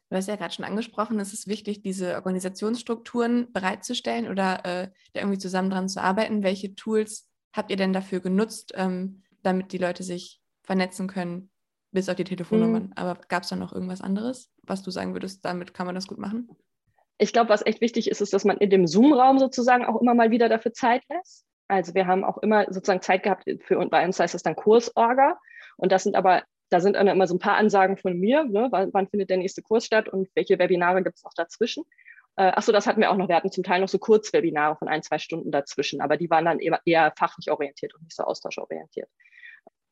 Du 0.10 0.18
hast 0.18 0.28
ja 0.28 0.36
gerade 0.36 0.54
schon 0.54 0.66
angesprochen, 0.66 1.20
es 1.20 1.34
ist 1.34 1.48
wichtig, 1.48 1.82
diese 1.82 2.16
Organisationsstrukturen 2.16 3.52
bereitzustellen 3.52 4.30
oder 4.30 4.64
äh, 4.66 4.90
da 5.14 5.22
irgendwie 5.22 5.40
zusammen 5.40 5.70
dran 5.70 5.90
zu 5.90 6.02
arbeiten. 6.02 6.44
Welche 6.44 6.76
Tools 6.76 7.30
habt 7.52 7.72
ihr 7.72 7.78
denn 7.78 7.94
dafür 7.94 8.20
genutzt, 8.20 8.74
ähm, 8.76 9.24
damit 9.42 9.72
die 9.72 9.80
Leute 9.80 10.04
sich 10.04 10.42
vernetzen 10.64 11.08
können? 11.08 11.50
bis 11.94 12.10
auf 12.10 12.16
die 12.16 12.24
Telefonnummern. 12.26 12.88
Mhm. 12.88 12.94
Aber 12.96 13.20
gab 13.30 13.44
es 13.44 13.50
da 13.50 13.56
noch 13.56 13.72
irgendwas 13.72 14.02
anderes, 14.02 14.52
was 14.64 14.84
du 14.84 14.92
sagen 14.92 15.14
würdest, 15.14 15.46
damit 15.46 15.74
kann 15.74 15.86
man 15.86 15.96
das 15.96 16.08
gut 16.08 16.18
machen? 16.18 16.50
Ich 17.20 17.32
glaube, 17.32 17.50
was 17.50 17.66
echt 17.66 17.80
wichtig 17.80 18.10
ist, 18.10 18.20
ist, 18.20 18.34
dass 18.34 18.44
man 18.44 18.58
in 18.58 18.70
dem 18.70 18.88
Zoom-Raum 18.88 19.40
sozusagen 19.40 19.86
auch 19.86 20.02
immer 20.02 20.16
mal 20.16 20.32
wieder 20.32 20.50
dafür 20.50 20.74
Zeit 20.74 21.04
lässt. 21.10 21.46
Also 21.68 21.94
wir 21.94 22.08
haben 22.08 22.24
auch 22.24 22.40
immer 22.40 22.66
sozusagen 22.66 23.02
Zeit 23.02 23.24
gehabt 23.24 23.46
für, 23.62 23.78
und 23.78 23.92
bei 23.92 24.04
uns 24.04 24.20
heißt 24.20 24.34
das 24.34 24.44
dann 24.44 24.56
Kursorga. 24.56 25.40
Und 25.78 25.92
das 25.92 26.04
sind 26.04 26.16
aber, 26.16 26.44
da 26.74 26.80
sind 26.80 26.96
dann 26.96 27.08
immer 27.08 27.28
so 27.28 27.36
ein 27.36 27.40
paar 27.40 27.58
Ansagen 27.58 27.98
von 27.98 28.20
mir, 28.20 28.44
ne? 28.46 28.68
wann, 28.72 28.92
wann, 28.94 29.08
findet 29.08 29.30
der 29.30 29.38
nächste 29.38 29.62
Kurs 29.62 29.86
statt 29.86 30.10
und 30.10 30.28
welche 30.34 30.58
Webinare 30.58 31.04
gibt 31.04 31.18
es 31.18 31.24
noch 31.24 31.34
dazwischen. 31.36 31.84
Äh, 32.36 32.48
achso, 32.48 32.72
das 32.72 32.88
hatten 32.88 33.00
wir 33.00 33.12
auch 33.12 33.18
noch. 33.18 33.28
Wir 33.28 33.36
hatten 33.36 33.52
zum 33.52 33.64
Teil 33.64 33.80
noch 33.80 33.88
so 33.88 34.00
Kurzwebinare 34.00 34.76
von 34.76 34.88
ein, 34.88 35.04
zwei 35.04 35.20
Stunden 35.20 35.52
dazwischen, 35.52 36.02
aber 36.02 36.18
die 36.18 36.30
waren 36.32 36.46
dann 36.46 36.60
eher, 36.60 36.80
eher 36.86 37.14
fachlich 37.16 37.52
orientiert 37.52 37.94
und 37.94 38.04
nicht 38.04 38.16
so 38.16 38.24
austauschorientiert. 38.24 39.08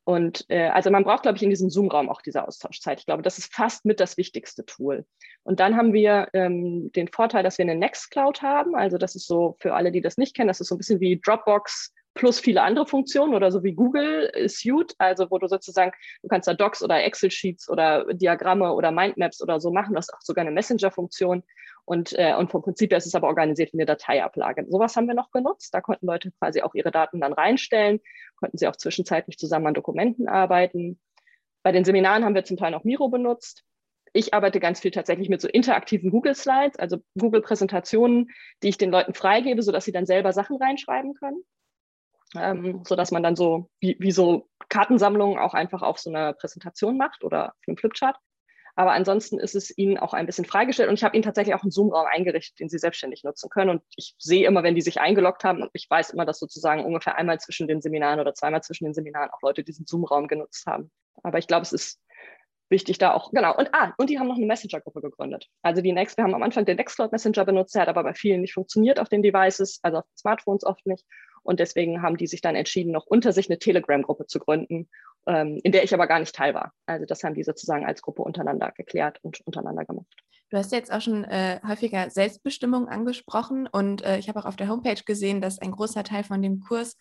Und 0.04 0.44
äh, 0.48 0.68
also 0.70 0.90
man 0.90 1.04
braucht, 1.04 1.22
glaube 1.22 1.36
ich, 1.36 1.44
in 1.44 1.50
diesem 1.50 1.70
Zoom-Raum 1.70 2.10
auch 2.10 2.22
diese 2.22 2.46
Austauschzeit. 2.46 2.98
Ich 2.98 3.06
glaube, 3.06 3.22
das 3.22 3.38
ist 3.38 3.54
fast 3.54 3.84
mit 3.84 4.00
das 4.00 4.16
wichtigste 4.16 4.66
Tool. 4.66 5.06
Und 5.44 5.60
dann 5.60 5.76
haben 5.76 5.92
wir 5.92 6.28
ähm, 6.32 6.90
den 6.92 7.06
Vorteil, 7.06 7.44
dass 7.44 7.58
wir 7.58 7.64
eine 7.64 7.76
Nextcloud 7.76 8.42
haben. 8.42 8.74
Also 8.74 8.98
das 8.98 9.14
ist 9.14 9.28
so 9.28 9.56
für 9.60 9.74
alle, 9.74 9.92
die 9.92 10.00
das 10.00 10.16
nicht 10.16 10.34
kennen, 10.34 10.48
das 10.48 10.60
ist 10.60 10.68
so 10.68 10.74
ein 10.74 10.78
bisschen 10.78 10.98
wie 10.98 11.20
Dropbox 11.20 11.92
plus 12.14 12.40
viele 12.40 12.62
andere 12.62 12.86
Funktionen 12.86 13.34
oder 13.34 13.50
so 13.50 13.62
wie 13.62 13.72
Google 13.72 14.30
Suite, 14.48 14.94
also 14.98 15.30
wo 15.30 15.38
du 15.38 15.46
sozusagen, 15.48 15.92
du 16.22 16.28
kannst 16.28 16.48
da 16.48 16.54
Docs 16.54 16.82
oder 16.82 17.02
Excel-Sheets 17.02 17.68
oder 17.68 18.12
Diagramme 18.12 18.72
oder 18.74 18.90
Mindmaps 18.90 19.42
oder 19.42 19.60
so 19.60 19.70
machen. 19.70 19.92
Du 19.92 19.98
hast 19.98 20.12
auch 20.12 20.20
sogar 20.20 20.42
eine 20.42 20.52
Messenger-Funktion. 20.52 21.42
Und, 21.84 22.12
äh, 22.16 22.34
und 22.36 22.50
vom 22.50 22.62
Prinzip 22.62 22.92
her 22.92 22.98
ist 22.98 23.06
es 23.06 23.14
aber 23.14 23.26
organisiert 23.26 23.72
wie 23.72 23.78
eine 23.78 23.86
Dateiablage. 23.86 24.66
Sowas 24.68 24.94
haben 24.94 25.08
wir 25.08 25.14
noch 25.14 25.32
genutzt. 25.32 25.74
Da 25.74 25.80
konnten 25.80 26.06
Leute 26.06 26.30
quasi 26.38 26.62
auch 26.62 26.74
ihre 26.74 26.92
Daten 26.92 27.20
dann 27.20 27.32
reinstellen, 27.32 28.00
konnten 28.36 28.56
sie 28.56 28.68
auch 28.68 28.76
zwischenzeitlich 28.76 29.36
zusammen 29.36 29.66
an 29.66 29.74
Dokumenten 29.74 30.28
arbeiten. 30.28 31.00
Bei 31.62 31.72
den 31.72 31.84
Seminaren 31.84 32.24
haben 32.24 32.34
wir 32.34 32.44
zum 32.44 32.56
Teil 32.56 32.70
noch 32.70 32.84
Miro 32.84 33.08
benutzt. 33.08 33.64
Ich 34.12 34.34
arbeite 34.34 34.60
ganz 34.60 34.80
viel 34.80 34.90
tatsächlich 34.90 35.28
mit 35.28 35.40
so 35.40 35.48
interaktiven 35.48 36.10
Google 36.10 36.34
Slides, 36.34 36.78
also 36.78 36.98
Google 37.18 37.40
Präsentationen, 37.40 38.30
die 38.62 38.68
ich 38.68 38.78
den 38.78 38.90
Leuten 38.90 39.14
freigebe, 39.14 39.62
sodass 39.62 39.84
sie 39.84 39.92
dann 39.92 40.06
selber 40.06 40.32
Sachen 40.32 40.56
reinschreiben 40.56 41.14
können. 41.14 41.42
Ähm, 42.34 42.82
sodass 42.86 43.10
man 43.10 43.22
dann 43.22 43.36
so 43.36 43.68
wie, 43.80 43.96
wie 44.00 44.10
so 44.10 44.48
Kartensammlungen 44.68 45.38
auch 45.38 45.54
einfach 45.54 45.82
auf 45.82 45.98
so 45.98 46.10
einer 46.10 46.32
Präsentation 46.32 46.96
macht 46.96 47.24
oder 47.24 47.50
auf 47.50 47.68
einem 47.68 47.76
Flipchart. 47.76 48.16
Aber 48.74 48.92
ansonsten 48.92 49.38
ist 49.38 49.54
es 49.54 49.76
ihnen 49.76 49.98
auch 49.98 50.14
ein 50.14 50.24
bisschen 50.24 50.46
freigestellt 50.46 50.88
und 50.88 50.94
ich 50.94 51.04
habe 51.04 51.14
ihnen 51.14 51.24
tatsächlich 51.24 51.54
auch 51.54 51.62
einen 51.62 51.70
Zoom-Raum 51.70 52.06
eingerichtet, 52.10 52.58
den 52.58 52.70
sie 52.70 52.78
selbstständig 52.78 53.22
nutzen 53.22 53.50
können. 53.50 53.68
Und 53.68 53.82
ich 53.96 54.14
sehe 54.18 54.46
immer, 54.46 54.62
wenn 54.62 54.74
die 54.74 54.80
sich 54.80 54.98
eingeloggt 54.98 55.44
haben, 55.44 55.68
ich 55.74 55.88
weiß 55.90 56.10
immer, 56.10 56.24
dass 56.24 56.38
sozusagen 56.38 56.84
ungefähr 56.84 57.16
einmal 57.16 57.38
zwischen 57.38 57.68
den 57.68 57.82
Seminaren 57.82 58.20
oder 58.20 58.32
zweimal 58.34 58.62
zwischen 58.62 58.84
den 58.84 58.94
Seminaren 58.94 59.30
auch 59.30 59.42
Leute 59.42 59.62
diesen 59.62 59.84
Zoom-Raum 59.86 60.26
genutzt 60.26 60.66
haben. 60.66 60.90
Aber 61.22 61.38
ich 61.38 61.46
glaube, 61.46 61.62
es 61.62 61.72
ist 61.72 62.00
wichtig 62.70 62.96
da 62.96 63.12
auch, 63.12 63.30
genau. 63.30 63.54
Und 63.56 63.68
ah, 63.72 63.92
und 63.98 64.08
die 64.08 64.18
haben 64.18 64.28
noch 64.28 64.36
eine 64.36 64.46
Messenger-Gruppe 64.46 65.02
gegründet. 65.02 65.48
Also 65.60 65.82
die 65.82 65.92
Next, 65.92 66.16
wir 66.16 66.24
haben 66.24 66.34
am 66.34 66.42
Anfang 66.42 66.64
den 66.64 66.76
Nextcloud 66.76 67.12
Messenger 67.12 67.44
benutzt, 67.44 67.74
der 67.74 67.82
hat 67.82 67.88
aber 67.88 68.02
bei 68.02 68.14
vielen 68.14 68.40
nicht 68.40 68.54
funktioniert 68.54 68.98
auf 68.98 69.10
den 69.10 69.22
Devices, 69.22 69.80
also 69.82 69.98
auf 69.98 70.04
den 70.06 70.16
Smartphones 70.16 70.64
oft 70.64 70.86
nicht. 70.86 71.04
Und 71.42 71.60
deswegen 71.60 72.02
haben 72.02 72.16
die 72.16 72.26
sich 72.26 72.40
dann 72.40 72.54
entschieden, 72.54 72.92
noch 72.92 73.06
unter 73.06 73.32
sich 73.32 73.48
eine 73.48 73.58
Telegram-Gruppe 73.58 74.26
zu 74.26 74.38
gründen, 74.38 74.88
ähm, 75.26 75.60
in 75.62 75.72
der 75.72 75.84
ich 75.84 75.94
aber 75.94 76.06
gar 76.06 76.20
nicht 76.20 76.34
teil 76.34 76.54
war. 76.54 76.72
Also 76.86 77.06
das 77.06 77.22
haben 77.24 77.34
die 77.34 77.44
sozusagen 77.44 77.84
als 77.84 78.02
Gruppe 78.02 78.22
untereinander 78.22 78.72
geklärt 78.72 79.18
und 79.22 79.40
untereinander 79.44 79.84
gemacht. 79.84 80.06
Du 80.50 80.58
hast 80.58 80.72
jetzt 80.72 80.92
auch 80.92 81.00
schon 81.00 81.24
äh, 81.24 81.60
häufiger 81.66 82.10
Selbstbestimmung 82.10 82.86
angesprochen 82.88 83.66
und 83.66 84.04
äh, 84.04 84.18
ich 84.18 84.28
habe 84.28 84.38
auch 84.38 84.44
auf 84.44 84.56
der 84.56 84.68
Homepage 84.68 85.02
gesehen, 85.04 85.40
dass 85.40 85.58
ein 85.58 85.70
großer 85.70 86.04
Teil 86.04 86.24
von 86.24 86.42
dem 86.42 86.60
Kurs 86.60 86.96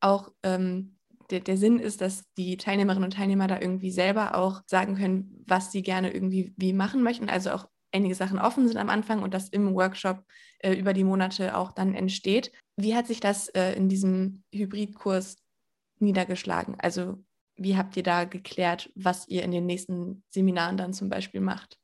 auch 0.00 0.32
ähm, 0.42 0.96
der, 1.30 1.40
der, 1.40 1.56
Sinn 1.56 1.78
ist, 1.78 2.00
dass 2.00 2.24
die 2.36 2.56
Teilnehmerinnen 2.56 3.04
und 3.04 3.14
Teilnehmer 3.14 3.46
da 3.46 3.60
irgendwie 3.60 3.90
selber 3.90 4.34
auch 4.34 4.62
sagen 4.66 4.96
können, 4.96 5.44
was 5.46 5.72
sie 5.72 5.82
gerne 5.82 6.12
irgendwie 6.12 6.52
wie 6.56 6.72
machen 6.72 7.02
möchten. 7.02 7.28
Also 7.28 7.50
auch 7.50 7.68
einige 7.96 8.14
Sachen 8.14 8.38
offen 8.38 8.68
sind 8.68 8.76
am 8.76 8.90
Anfang 8.90 9.22
und 9.22 9.34
das 9.34 9.48
im 9.48 9.74
Workshop 9.74 10.24
äh, 10.58 10.74
über 10.74 10.92
die 10.92 11.04
Monate 11.04 11.56
auch 11.56 11.72
dann 11.72 11.94
entsteht. 11.94 12.52
Wie 12.76 12.94
hat 12.94 13.06
sich 13.06 13.20
das 13.20 13.48
äh, 13.48 13.72
in 13.72 13.88
diesem 13.88 14.44
Hybridkurs 14.52 15.36
niedergeschlagen? 15.98 16.76
Also 16.78 17.24
wie 17.56 17.76
habt 17.76 17.96
ihr 17.96 18.02
da 18.02 18.24
geklärt, 18.24 18.90
was 18.94 19.26
ihr 19.28 19.42
in 19.42 19.50
den 19.50 19.66
nächsten 19.66 20.22
Seminaren 20.28 20.76
dann 20.76 20.92
zum 20.92 21.08
Beispiel 21.08 21.40
macht? 21.40 21.78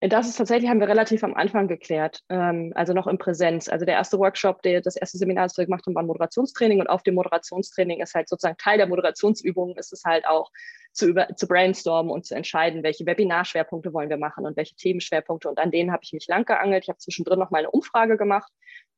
Das 0.00 0.28
ist 0.28 0.36
tatsächlich, 0.36 0.68
haben 0.68 0.80
wir 0.80 0.88
relativ 0.88 1.24
am 1.24 1.32
Anfang 1.34 1.68
geklärt, 1.68 2.22
ähm, 2.28 2.70
also 2.74 2.92
noch 2.92 3.06
in 3.06 3.16
Präsenz. 3.16 3.66
Also 3.68 3.86
der 3.86 3.94
erste 3.94 4.18
Workshop, 4.18 4.60
der, 4.60 4.82
das 4.82 4.96
erste 4.96 5.16
Seminar, 5.16 5.46
das 5.46 5.56
wir 5.56 5.64
gemacht 5.64 5.86
haben, 5.86 5.94
war 5.94 6.02
ein 6.02 6.06
Moderationstraining 6.06 6.80
und 6.80 6.86
auf 6.88 7.02
dem 7.02 7.14
Moderationstraining 7.14 8.02
ist 8.02 8.14
halt 8.14 8.28
sozusagen 8.28 8.58
Teil 8.58 8.76
der 8.76 8.88
Moderationsübungen, 8.88 9.76
ist 9.76 9.94
es 9.94 10.04
halt 10.04 10.26
auch 10.26 10.50
zu, 10.92 11.06
über, 11.06 11.34
zu 11.34 11.48
brainstormen 11.48 12.12
und 12.12 12.26
zu 12.26 12.34
entscheiden, 12.34 12.82
welche 12.82 13.06
Webinarschwerpunkte 13.06 13.94
wollen 13.94 14.10
wir 14.10 14.18
machen 14.18 14.44
und 14.44 14.56
welche 14.58 14.74
Themenschwerpunkte. 14.76 15.48
Und 15.48 15.58
an 15.58 15.70
denen 15.70 15.92
habe 15.92 16.02
ich 16.02 16.12
mich 16.12 16.26
lang 16.26 16.44
geangelt. 16.44 16.84
Ich 16.84 16.88
habe 16.90 16.98
zwischendrin 16.98 17.38
noch 17.38 17.50
mal 17.50 17.58
eine 17.58 17.70
Umfrage 17.70 18.18
gemacht, 18.18 18.52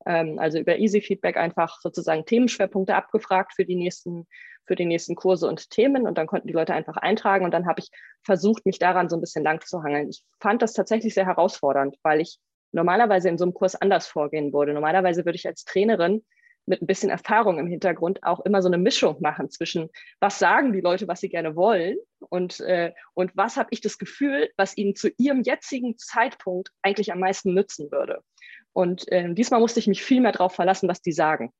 also 0.04 0.58
über 0.58 0.78
Easy 0.78 1.00
Feedback 1.00 1.36
einfach 1.36 1.80
sozusagen 1.80 2.24
Themenschwerpunkte 2.24 2.94
abgefragt 2.94 3.52
für 3.54 3.64
die 3.64 3.76
nächsten 3.76 4.26
für 4.68 4.76
die 4.76 4.86
nächsten 4.86 5.16
Kurse 5.16 5.48
und 5.48 5.70
Themen 5.70 6.06
und 6.06 6.18
dann 6.18 6.26
konnten 6.26 6.46
die 6.46 6.52
Leute 6.52 6.74
einfach 6.74 6.98
eintragen 6.98 7.44
und 7.44 7.52
dann 7.52 7.66
habe 7.66 7.80
ich 7.80 7.88
versucht, 8.22 8.66
mich 8.66 8.78
daran 8.78 9.08
so 9.08 9.16
ein 9.16 9.20
bisschen 9.20 9.42
lang 9.42 9.64
zu 9.64 9.82
hangeln. 9.82 10.10
Ich 10.10 10.22
fand 10.40 10.62
das 10.62 10.74
tatsächlich 10.74 11.14
sehr 11.14 11.26
herausfordernd, 11.26 11.96
weil 12.02 12.20
ich 12.20 12.38
normalerweise 12.70 13.30
in 13.30 13.38
so 13.38 13.44
einem 13.44 13.54
Kurs 13.54 13.74
anders 13.74 14.06
vorgehen 14.06 14.52
würde. 14.52 14.74
Normalerweise 14.74 15.24
würde 15.24 15.36
ich 15.36 15.46
als 15.46 15.64
Trainerin 15.64 16.22
mit 16.66 16.82
ein 16.82 16.86
bisschen 16.86 17.08
Erfahrung 17.08 17.58
im 17.58 17.66
Hintergrund 17.66 18.22
auch 18.22 18.40
immer 18.40 18.60
so 18.60 18.68
eine 18.68 18.76
Mischung 18.76 19.16
machen 19.20 19.50
zwischen, 19.50 19.88
was 20.20 20.38
sagen 20.38 20.74
die 20.74 20.82
Leute, 20.82 21.08
was 21.08 21.20
sie 21.20 21.30
gerne 21.30 21.56
wollen 21.56 21.96
und, 22.28 22.60
äh, 22.60 22.92
und 23.14 23.34
was 23.34 23.56
habe 23.56 23.68
ich 23.70 23.80
das 23.80 23.96
Gefühl, 23.96 24.50
was 24.58 24.76
ihnen 24.76 24.94
zu 24.94 25.08
ihrem 25.16 25.42
jetzigen 25.42 25.96
Zeitpunkt 25.96 26.70
eigentlich 26.82 27.10
am 27.10 27.20
meisten 27.20 27.54
nützen 27.54 27.90
würde. 27.90 28.22
Und 28.72 29.10
äh, 29.10 29.32
diesmal 29.34 29.60
musste 29.60 29.80
ich 29.80 29.86
mich 29.86 30.02
viel 30.02 30.20
mehr 30.20 30.32
darauf 30.32 30.54
verlassen, 30.54 30.88
was 30.88 31.02
die 31.02 31.12
sagen. 31.12 31.52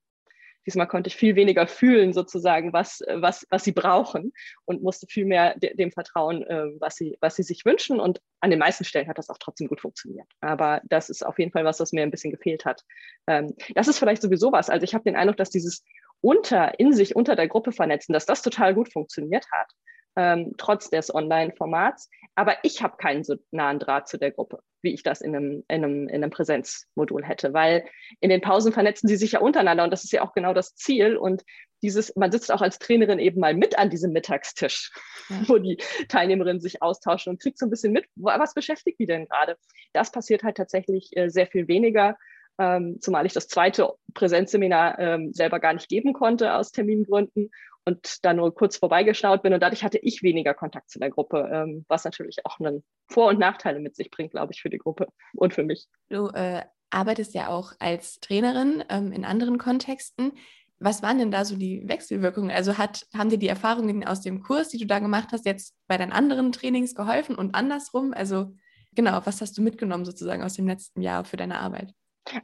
Diesmal 0.66 0.86
konnte 0.86 1.08
ich 1.08 1.16
viel 1.16 1.34
weniger 1.34 1.66
fühlen, 1.66 2.12
sozusagen, 2.12 2.74
was, 2.74 3.00
was, 3.08 3.46
was 3.48 3.64
sie 3.64 3.72
brauchen 3.72 4.34
und 4.66 4.82
musste 4.82 5.06
viel 5.06 5.24
mehr 5.24 5.58
de 5.58 5.74
dem 5.74 5.90
vertrauen, 5.90 6.42
äh, 6.42 6.66
was, 6.78 6.96
sie, 6.96 7.16
was 7.20 7.36
sie 7.36 7.42
sich 7.42 7.64
wünschen. 7.64 7.98
Und 8.00 8.20
an 8.40 8.50
den 8.50 8.58
meisten 8.58 8.84
Stellen 8.84 9.08
hat 9.08 9.16
das 9.16 9.30
auch 9.30 9.38
trotzdem 9.38 9.68
gut 9.68 9.80
funktioniert. 9.80 10.26
Aber 10.40 10.82
das 10.84 11.08
ist 11.08 11.24
auf 11.24 11.38
jeden 11.38 11.52
Fall 11.52 11.64
was, 11.64 11.80
was 11.80 11.92
mir 11.92 12.02
ein 12.02 12.10
bisschen 12.10 12.32
gefehlt 12.32 12.66
hat. 12.66 12.84
Ähm, 13.26 13.54
das 13.74 13.88
ist 13.88 13.98
vielleicht 13.98 14.20
sowieso 14.20 14.52
was. 14.52 14.68
Also 14.68 14.84
ich 14.84 14.94
habe 14.94 15.04
den 15.04 15.16
Eindruck, 15.16 15.38
dass 15.38 15.50
dieses 15.50 15.84
unter, 16.20 16.78
in 16.78 16.92
sich 16.92 17.16
unter 17.16 17.34
der 17.34 17.48
Gruppe 17.48 17.72
vernetzen, 17.72 18.12
dass 18.12 18.26
das 18.26 18.42
total 18.42 18.74
gut 18.74 18.92
funktioniert 18.92 19.46
hat 19.50 19.72
ähm, 20.18 20.54
trotz 20.58 20.90
des 20.90 21.14
Online-Formats. 21.14 22.10
Aber 22.34 22.56
ich 22.64 22.82
habe 22.82 22.96
keinen 22.96 23.22
so 23.22 23.37
nahen 23.52 23.78
Draht 23.78 24.08
zu 24.08 24.18
der 24.18 24.32
Gruppe, 24.32 24.58
wie 24.82 24.92
ich 24.92 25.04
das 25.04 25.20
in 25.20 25.34
einem, 25.34 25.64
in, 25.68 25.84
einem, 25.84 26.08
in 26.08 26.16
einem 26.16 26.30
Präsenzmodul 26.30 27.25
hätte, 27.25 27.52
weil 27.52 27.84
in 28.20 28.28
den 28.28 28.40
Pausen 28.40 28.72
vernetzen 28.72 29.08
sie 29.08 29.16
sich 29.16 29.32
ja 29.32 29.40
untereinander 29.40 29.84
und 29.84 29.90
das 29.90 30.02
ist 30.02 30.12
ja 30.12 30.22
auch 30.22 30.34
genau 30.34 30.54
das 30.54 30.75
Ziel. 30.75 31.16
Und 31.16 31.44
dieses, 31.82 32.14
man 32.16 32.32
sitzt 32.32 32.50
auch 32.50 32.60
als 32.60 32.80
Trainerin 32.80 33.20
eben 33.20 33.38
mal 33.38 33.54
mit 33.54 33.78
an 33.78 33.90
diesem 33.90 34.12
Mittagstisch, 34.12 34.90
ja. 35.28 35.37
wo 35.46 35.58
die 35.58 35.78
Teilnehmerinnen 36.08 36.60
sich 36.60 36.82
austauschen 36.82 37.30
und 37.30 37.40
kriegt 37.40 37.58
so 37.58 37.66
ein 37.66 37.70
bisschen 37.70 37.92
mit, 37.92 38.06
was 38.16 38.54
beschäftigt 38.54 38.98
die 38.98 39.06
denn 39.06 39.26
gerade. 39.26 39.56
Das 39.92 40.10
passiert 40.10 40.42
halt 40.42 40.56
tatsächlich 40.56 41.16
äh, 41.16 41.28
sehr 41.28 41.46
viel 41.46 41.68
weniger. 41.68 42.18
Ähm, 42.60 42.96
zumal 43.00 43.25
ich 43.25 43.34
das 43.34 43.46
zweite 43.46 43.92
Präsenzseminar 44.14 44.98
ähm, 44.98 45.32
selber 45.32 45.60
gar 45.60 45.75
nicht 45.75 45.88
geben 45.88 46.12
konnte 46.12 46.54
aus 46.54 46.72
Termingründen 46.72 47.52
und 47.88 48.23
da 48.23 48.35
nur 48.35 48.54
kurz 48.54 48.76
vorbeigeschaut 48.76 49.42
bin. 49.42 49.54
Und 49.54 49.62
dadurch 49.62 49.83
hatte 49.83 49.97
ich 49.97 50.23
weniger 50.23 50.52
Kontakt 50.52 50.90
zu 50.90 50.99
der 50.99 51.09
Gruppe, 51.09 51.49
ähm, 51.50 51.87
was 51.88 52.04
natürlich 52.04 52.45
auch 52.45 52.61
einen 52.61 52.85
Vor- 53.09 53.28
und 53.28 53.38
Nachteile 53.38 53.80
mit 53.80 53.97
sich 53.97 54.11
bringt, 54.11 54.33
glaube 54.33 54.52
ich, 54.52 54.61
für 54.61 54.68
die 54.68 54.76
Gruppe 54.76 55.09
und 55.35 55.54
für 55.54 55.64
mich. 55.64 55.87
Du 56.11 56.28
äh, 56.28 56.62
arbeitest 56.90 57.35
ja 57.35 57.49
auch 57.49 57.73
als 57.78 58.21
Trainerin 58.21 58.85
ähm, 58.90 59.11
in 59.12 59.25
anderen 59.25 59.57
Kontexten. 59.57 60.33
Was 60.78 61.02
waren 61.02 61.18
denn 61.18 61.30
da 61.30 61.47
so 61.47 61.57
die 61.57 61.83
Wechselwirkungen? 61.88 62.50
Also 62.50 62.76
hat, 62.76 63.07
haben 63.16 63.30
dir 63.30 63.38
die 63.38 63.49
Erfahrungen 63.49 64.07
aus 64.07 64.21
dem 64.21 64.42
Kurs, 64.42 64.68
die 64.68 64.78
du 64.78 64.87
da 64.87 64.99
gemacht 64.99 65.28
hast, 65.33 65.47
jetzt 65.47 65.75
bei 65.87 65.97
deinen 65.97 66.12
anderen 66.12 66.52
Trainings 66.52 66.95
geholfen 66.95 67.37
und 67.37 67.54
andersrum? 67.54 68.12
Also 68.12 68.52
genau, 68.95 69.23
was 69.25 69.40
hast 69.40 69.57
du 69.57 69.62
mitgenommen 69.62 70.04
sozusagen 70.04 70.42
aus 70.42 70.54
dem 70.54 70.68
letzten 70.68 71.00
Jahr 71.00 71.25
für 71.25 71.38
deine 71.38 71.59
Arbeit? 71.59 71.95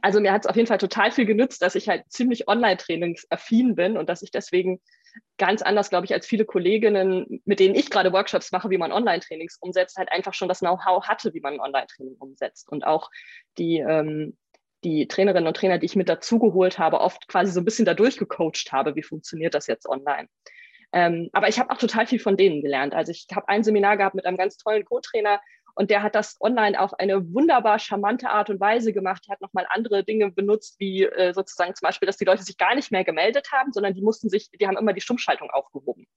Also 0.01 0.19
mir 0.19 0.33
hat 0.33 0.45
es 0.45 0.49
auf 0.49 0.55
jeden 0.55 0.67
Fall 0.67 0.79
total 0.79 1.11
viel 1.11 1.27
genützt, 1.27 1.61
dass 1.61 1.75
ich 1.75 1.87
halt 1.87 2.03
ziemlich 2.09 2.47
Online-Trainings-affin 2.47 3.75
bin 3.75 3.95
und 3.95 4.09
dass 4.09 4.23
ich 4.23 4.31
deswegen 4.31 4.81
ganz 5.37 5.61
anders, 5.61 5.89
glaube 5.89 6.05
ich, 6.05 6.13
als 6.13 6.25
viele 6.25 6.45
Kolleginnen, 6.45 7.41
mit 7.45 7.59
denen 7.59 7.75
ich 7.75 7.89
gerade 7.89 8.13
Workshops 8.13 8.51
mache, 8.51 8.69
wie 8.69 8.77
man 8.77 8.91
Online-Trainings 8.91 9.57
umsetzt, 9.59 9.97
halt 9.97 10.11
einfach 10.11 10.33
schon 10.33 10.47
das 10.47 10.59
Know-how 10.59 11.05
hatte, 11.07 11.33
wie 11.33 11.41
man 11.41 11.59
Online-Training 11.59 12.15
umsetzt. 12.19 12.69
Und 12.69 12.85
auch 12.85 13.09
die, 13.57 13.79
ähm, 13.79 14.37
die 14.83 15.07
Trainerinnen 15.07 15.47
und 15.47 15.57
Trainer, 15.57 15.77
die 15.77 15.85
ich 15.85 15.95
mit 15.95 16.09
dazugeholt 16.09 16.79
habe, 16.79 17.01
oft 17.01 17.27
quasi 17.27 17.51
so 17.51 17.59
ein 17.59 17.65
bisschen 17.65 17.85
dadurch 17.85 18.17
gecoacht 18.17 18.71
habe, 18.71 18.95
wie 18.95 19.03
funktioniert 19.03 19.53
das 19.53 19.67
jetzt 19.67 19.87
online. 19.87 20.29
Ähm, 20.93 21.29
aber 21.33 21.49
ich 21.49 21.59
habe 21.59 21.71
auch 21.71 21.77
total 21.77 22.07
viel 22.07 22.19
von 22.19 22.37
denen 22.37 22.61
gelernt. 22.61 22.93
Also 22.93 23.11
ich 23.11 23.27
habe 23.35 23.49
ein 23.49 23.63
Seminar 23.63 23.97
gehabt 23.97 24.15
mit 24.15 24.25
einem 24.25 24.37
ganz 24.37 24.57
tollen 24.57 24.85
Co-Trainer, 24.85 25.41
und 25.75 25.89
der 25.91 26.03
hat 26.03 26.15
das 26.15 26.37
online 26.39 26.79
auf 26.79 26.93
eine 26.95 27.33
wunderbar 27.33 27.79
charmante 27.79 28.29
Art 28.29 28.49
und 28.49 28.59
Weise 28.59 28.93
gemacht. 28.93 29.25
Er 29.27 29.33
hat 29.33 29.41
nochmal 29.41 29.67
andere 29.69 30.03
Dinge 30.03 30.31
benutzt, 30.31 30.79
wie 30.79 31.03
äh, 31.03 31.33
sozusagen 31.33 31.75
zum 31.75 31.85
Beispiel, 31.85 32.07
dass 32.07 32.17
die 32.17 32.25
Leute 32.25 32.43
sich 32.43 32.57
gar 32.57 32.75
nicht 32.75 32.91
mehr 32.91 33.03
gemeldet 33.03 33.51
haben, 33.51 33.71
sondern 33.73 33.93
die 33.93 34.01
mussten 34.01 34.29
sich, 34.29 34.49
die 34.49 34.67
haben 34.67 34.77
immer 34.77 34.93
die 34.93 35.01
Stummschaltung 35.01 35.51
aufgehoben 35.51 36.07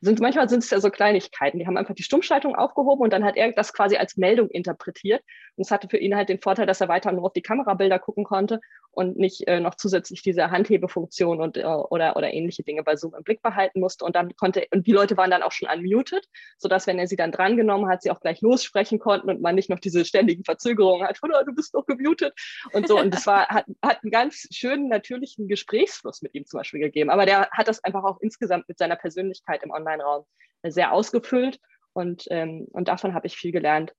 sind, 0.00 0.20
manchmal 0.20 0.48
sind 0.48 0.64
es 0.64 0.70
ja 0.70 0.80
so 0.80 0.90
Kleinigkeiten. 0.90 1.58
Die 1.58 1.66
haben 1.66 1.76
einfach 1.76 1.94
die 1.94 2.02
Stummschaltung 2.02 2.54
aufgehoben 2.54 3.02
und 3.02 3.12
dann 3.12 3.24
hat 3.24 3.36
er 3.36 3.52
das 3.52 3.72
quasi 3.72 3.96
als 3.96 4.16
Meldung 4.16 4.48
interpretiert. 4.48 5.22
Und 5.56 5.64
es 5.64 5.70
hatte 5.70 5.88
für 5.88 5.98
ihn 5.98 6.16
halt 6.16 6.28
den 6.28 6.40
Vorteil, 6.40 6.66
dass 6.66 6.80
er 6.80 6.88
weiter 6.88 7.12
nur 7.12 7.24
auf 7.24 7.32
die 7.32 7.42
Kamerabilder 7.42 7.98
gucken 7.98 8.24
konnte 8.24 8.60
und 8.96 9.16
nicht 9.16 9.46
äh, 9.46 9.60
noch 9.60 9.76
zusätzlich 9.76 10.22
diese 10.22 10.50
Handhebefunktion 10.50 11.40
und, 11.40 11.56
äh, 11.56 11.64
oder, 11.64 12.16
oder 12.16 12.32
ähnliche 12.32 12.62
Dinge 12.62 12.82
bei 12.82 12.96
Zoom 12.96 13.14
im 13.14 13.22
Blick 13.22 13.40
behalten 13.40 13.80
musste. 13.80 14.04
Und 14.04 14.16
dann 14.16 14.34
konnte, 14.36 14.66
und 14.72 14.86
die 14.86 14.92
Leute 14.92 15.16
waren 15.16 15.30
dann 15.30 15.42
auch 15.42 15.52
schon 15.52 15.68
unmuted, 15.68 16.28
sodass, 16.58 16.86
wenn 16.86 16.98
er 16.98 17.06
sie 17.06 17.16
dann 17.16 17.32
drangenommen 17.32 17.88
hat, 17.88 18.02
sie 18.02 18.10
auch 18.10 18.20
gleich 18.20 18.40
lossprechen 18.40 18.98
konnten 18.98 19.30
und 19.30 19.40
man 19.40 19.54
nicht 19.54 19.70
noch 19.70 19.80
diese 19.80 20.04
ständigen 20.04 20.44
Verzögerungen 20.44 21.06
hat, 21.06 21.18
von, 21.18 21.32
oh, 21.32 21.44
du 21.44 21.54
bist 21.54 21.74
doch 21.74 21.86
gemutet 21.86 22.34
und 22.72 22.88
so. 22.88 22.98
Und 22.98 23.14
das 23.14 23.26
war, 23.26 23.48
hat, 23.48 23.66
hat 23.82 24.02
einen 24.02 24.10
ganz 24.10 24.48
schönen, 24.50 24.88
natürlichen 24.88 25.48
Gesprächsfluss 25.48 26.22
mit 26.22 26.34
ihm 26.34 26.46
zum 26.46 26.58
Beispiel 26.58 26.80
gegeben. 26.80 27.10
Aber 27.10 27.26
der 27.26 27.48
hat 27.50 27.68
das 27.68 27.82
einfach 27.84 28.04
auch 28.04 28.20
insgesamt 28.20 28.68
mit 28.68 28.78
seiner 28.78 28.96
Persönlichkeit 28.96 29.62
im 29.62 29.70
Online 29.70 29.84
Online-Raum 29.84 30.24
sehr 30.62 30.92
ausgefüllt 30.92 31.60
und, 31.92 32.26
ähm, 32.30 32.66
und 32.72 32.88
davon 32.88 33.14
habe 33.14 33.26
ich 33.26 33.36
viel 33.36 33.52
gelernt. 33.52 33.94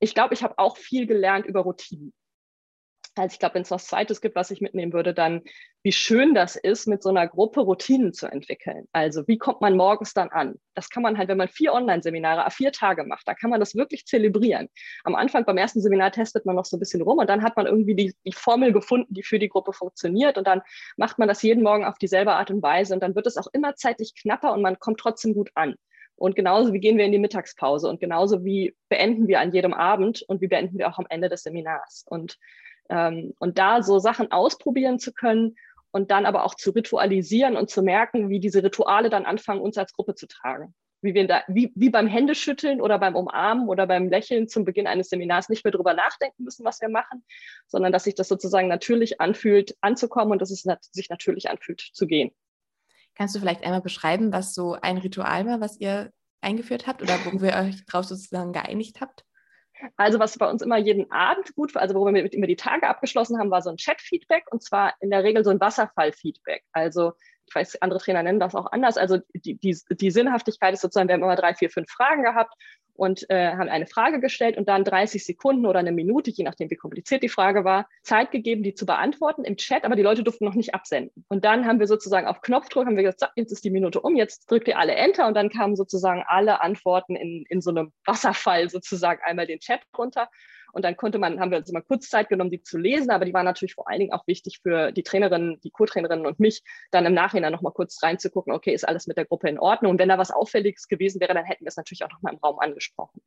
Ich 0.00 0.14
glaube, 0.14 0.34
ich 0.34 0.42
habe 0.42 0.58
auch 0.58 0.76
viel 0.76 1.06
gelernt 1.06 1.46
über 1.46 1.60
Routinen. 1.60 2.12
Also 3.18 3.34
ich 3.34 3.38
glaube, 3.38 3.56
wenn 3.56 3.62
es 3.62 3.70
was 3.70 3.86
Zweites 3.86 4.20
gibt, 4.20 4.36
was 4.36 4.50
ich 4.50 4.60
mitnehmen 4.60 4.92
würde, 4.92 5.14
dann 5.14 5.42
wie 5.82 5.92
schön 5.92 6.34
das 6.34 6.56
ist, 6.56 6.86
mit 6.86 7.02
so 7.02 7.08
einer 7.08 7.26
Gruppe 7.26 7.60
Routinen 7.60 8.12
zu 8.12 8.26
entwickeln. 8.26 8.86
Also 8.92 9.26
wie 9.26 9.38
kommt 9.38 9.60
man 9.60 9.76
morgens 9.76 10.14
dann 10.14 10.28
an? 10.28 10.56
Das 10.74 10.90
kann 10.90 11.02
man 11.02 11.18
halt, 11.18 11.28
wenn 11.28 11.38
man 11.38 11.48
vier 11.48 11.72
Online-Seminare 11.72 12.50
vier 12.50 12.72
Tage 12.72 13.04
macht, 13.04 13.26
da 13.26 13.34
kann 13.34 13.50
man 13.50 13.60
das 13.60 13.74
wirklich 13.74 14.06
zelebrieren. 14.06 14.68
Am 15.04 15.14
Anfang 15.14 15.44
beim 15.44 15.58
ersten 15.58 15.80
Seminar 15.80 16.12
testet 16.12 16.46
man 16.46 16.56
noch 16.56 16.64
so 16.64 16.76
ein 16.76 16.80
bisschen 16.80 17.02
rum 17.02 17.18
und 17.18 17.28
dann 17.28 17.42
hat 17.42 17.56
man 17.56 17.66
irgendwie 17.66 17.94
die, 17.94 18.14
die 18.24 18.32
Formel 18.32 18.72
gefunden, 18.72 19.14
die 19.14 19.22
für 19.22 19.38
die 19.38 19.48
Gruppe 19.48 19.72
funktioniert 19.72 20.38
und 20.38 20.46
dann 20.46 20.62
macht 20.96 21.18
man 21.18 21.28
das 21.28 21.42
jeden 21.42 21.62
Morgen 21.62 21.84
auf 21.84 21.98
dieselbe 21.98 22.32
Art 22.32 22.50
und 22.50 22.62
Weise 22.62 22.94
und 22.94 23.00
dann 23.00 23.14
wird 23.14 23.26
es 23.26 23.36
auch 23.36 23.48
immer 23.52 23.74
zeitlich 23.76 24.14
knapper 24.14 24.52
und 24.52 24.62
man 24.62 24.78
kommt 24.78 25.00
trotzdem 25.00 25.34
gut 25.34 25.50
an. 25.54 25.74
Und 26.18 26.34
genauso 26.34 26.72
wie 26.72 26.80
gehen 26.80 26.98
wir 26.98 27.04
in 27.04 27.12
die 27.12 27.18
Mittagspause 27.18 27.88
und 27.88 28.00
genauso 28.00 28.44
wie 28.44 28.74
beenden 28.88 29.28
wir 29.28 29.38
an 29.38 29.52
jedem 29.52 29.72
Abend 29.72 30.22
und 30.22 30.40
wie 30.40 30.48
beenden 30.48 30.76
wir 30.76 30.88
auch 30.88 30.98
am 30.98 31.06
Ende 31.08 31.28
des 31.28 31.44
Seminars. 31.44 32.04
Und 32.08 32.38
und 32.88 33.58
da 33.58 33.82
so 33.82 33.98
Sachen 33.98 34.32
ausprobieren 34.32 34.98
zu 34.98 35.12
können 35.12 35.56
und 35.90 36.10
dann 36.10 36.26
aber 36.26 36.44
auch 36.44 36.54
zu 36.54 36.70
ritualisieren 36.70 37.56
und 37.56 37.70
zu 37.70 37.82
merken, 37.82 38.28
wie 38.28 38.40
diese 38.40 38.62
Rituale 38.62 39.10
dann 39.10 39.26
anfangen, 39.26 39.60
uns 39.60 39.78
als 39.78 39.92
Gruppe 39.92 40.14
zu 40.14 40.26
tragen. 40.26 40.74
wie, 41.00 41.14
wir 41.14 41.26
da, 41.26 41.42
wie, 41.48 41.72
wie 41.76 41.90
beim 41.90 42.06
Händeschütteln 42.06 42.80
oder 42.80 42.98
beim 42.98 43.14
Umarmen 43.14 43.68
oder 43.68 43.86
beim 43.86 44.08
Lächeln 44.08 44.48
zum 44.48 44.64
Beginn 44.64 44.86
eines 44.86 45.08
Seminars 45.08 45.48
nicht 45.48 45.64
mehr 45.64 45.72
drüber 45.72 45.94
nachdenken 45.94 46.44
müssen, 46.44 46.64
was 46.64 46.80
wir 46.80 46.88
machen, 46.88 47.24
sondern 47.66 47.92
dass 47.92 48.04
sich 48.04 48.14
das 48.14 48.28
sozusagen 48.28 48.68
natürlich 48.68 49.20
anfühlt, 49.20 49.76
anzukommen 49.80 50.32
und 50.32 50.42
dass 50.42 50.50
es 50.50 50.64
sich 50.92 51.08
natürlich 51.08 51.50
anfühlt, 51.50 51.80
zu 51.80 52.06
gehen. 52.06 52.32
Kannst 53.14 53.34
du 53.34 53.40
vielleicht 53.40 53.64
einmal 53.64 53.80
beschreiben, 53.80 54.32
was 54.32 54.54
so 54.54 54.74
ein 54.80 54.98
Ritual 54.98 55.46
war, 55.46 55.60
was 55.60 55.78
ihr 55.80 56.12
eingeführt 56.40 56.86
habt 56.86 57.02
oder 57.02 57.18
wo 57.24 57.44
ihr 57.44 57.54
euch 57.54 57.84
drauf 57.86 58.04
sozusagen 58.04 58.52
geeinigt 58.52 59.00
habt? 59.00 59.24
Also 59.96 60.18
was 60.18 60.38
bei 60.38 60.48
uns 60.48 60.62
immer 60.62 60.78
jeden 60.78 61.10
Abend 61.10 61.54
gut 61.54 61.74
war, 61.74 61.82
also 61.82 61.94
wo 61.94 62.04
wir 62.04 62.32
immer 62.32 62.46
die 62.46 62.56
Tage 62.56 62.88
abgeschlossen 62.88 63.38
haben, 63.38 63.50
war 63.50 63.62
so 63.62 63.70
ein 63.70 63.76
Chat-Feedback 63.76 64.44
und 64.50 64.62
zwar 64.62 64.94
in 65.00 65.10
der 65.10 65.24
Regel 65.24 65.44
so 65.44 65.50
ein 65.50 65.60
Wasserfall-Feedback. 65.60 66.64
Also 66.72 67.12
ich 67.48 67.54
weiß, 67.54 67.82
andere 67.82 68.00
Trainer 68.00 68.22
nennen 68.22 68.40
das 68.40 68.54
auch 68.54 68.70
anders. 68.72 68.96
Also 68.96 69.18
die, 69.34 69.54
die, 69.54 69.76
die 69.90 70.10
Sinnhaftigkeit 70.10 70.74
ist 70.74 70.80
sozusagen, 70.80 71.08
wir 71.08 71.14
haben 71.14 71.22
immer 71.22 71.36
drei, 71.36 71.54
vier, 71.54 71.70
fünf 71.70 71.90
Fragen 71.90 72.22
gehabt 72.22 72.52
und 72.98 73.30
äh, 73.30 73.52
haben 73.52 73.68
eine 73.68 73.86
Frage 73.86 74.20
gestellt 74.20 74.56
und 74.56 74.68
dann 74.68 74.82
30 74.82 75.24
Sekunden 75.24 75.66
oder 75.66 75.78
eine 75.78 75.92
Minute, 75.92 76.30
je 76.30 76.42
nachdem, 76.42 76.68
wie 76.68 76.76
kompliziert 76.76 77.22
die 77.22 77.28
Frage 77.28 77.64
war, 77.64 77.88
Zeit 78.02 78.32
gegeben, 78.32 78.64
die 78.64 78.74
zu 78.74 78.86
beantworten 78.86 79.44
im 79.44 79.56
Chat, 79.56 79.84
aber 79.84 79.94
die 79.94 80.02
Leute 80.02 80.24
durften 80.24 80.44
noch 80.44 80.54
nicht 80.54 80.74
absenden. 80.74 81.24
Und 81.28 81.44
dann 81.44 81.64
haben 81.64 81.78
wir 81.78 81.86
sozusagen 81.86 82.26
auf 82.26 82.40
Knopfdruck, 82.40 82.86
haben 82.86 82.96
wir 82.96 83.04
gesagt, 83.04 83.32
jetzt 83.36 83.52
ist 83.52 83.64
die 83.64 83.70
Minute 83.70 84.00
um, 84.00 84.16
jetzt 84.16 84.50
drückt 84.50 84.66
ihr 84.66 84.78
alle 84.78 84.94
Enter 84.94 85.28
und 85.28 85.34
dann 85.34 85.48
kamen 85.48 85.76
sozusagen 85.76 86.24
alle 86.26 86.60
Antworten 86.60 87.14
in, 87.14 87.44
in 87.48 87.60
so 87.60 87.70
einem 87.70 87.92
Wasserfall 88.04 88.68
sozusagen 88.68 89.20
einmal 89.24 89.46
den 89.46 89.60
Chat 89.60 89.80
runter. 89.96 90.28
Und 90.72 90.84
dann 90.84 90.96
konnte 90.96 91.18
man, 91.18 91.40
haben 91.40 91.50
wir 91.50 91.58
uns 91.58 91.70
immer 91.70 91.82
kurz 91.82 92.08
Zeit 92.08 92.28
genommen, 92.28 92.50
die 92.50 92.62
zu 92.62 92.78
lesen, 92.78 93.10
aber 93.10 93.24
die 93.24 93.34
waren 93.34 93.44
natürlich 93.44 93.74
vor 93.74 93.88
allen 93.88 94.00
Dingen 94.00 94.12
auch 94.12 94.26
wichtig 94.26 94.60
für 94.62 94.92
die 94.92 95.02
Trainerinnen, 95.02 95.60
die 95.60 95.70
Co-Trainerinnen 95.70 96.26
und 96.26 96.40
mich, 96.40 96.62
dann 96.90 97.06
im 97.06 97.14
Nachhinein 97.14 97.52
nochmal 97.52 97.72
kurz 97.72 98.02
reinzugucken, 98.02 98.52
okay, 98.52 98.72
ist 98.72 98.86
alles 98.86 99.06
mit 99.06 99.16
der 99.16 99.24
Gruppe 99.24 99.48
in 99.48 99.58
Ordnung? 99.58 99.92
Und 99.92 99.98
wenn 99.98 100.08
da 100.08 100.18
was 100.18 100.30
Auffälliges 100.30 100.88
gewesen 100.88 101.20
wäre, 101.20 101.34
dann 101.34 101.44
hätten 101.44 101.64
wir 101.64 101.68
es 101.68 101.76
natürlich 101.76 102.04
auch 102.04 102.10
nochmal 102.10 102.34
im 102.34 102.38
Raum 102.38 102.58
angesprochen. 102.58 103.22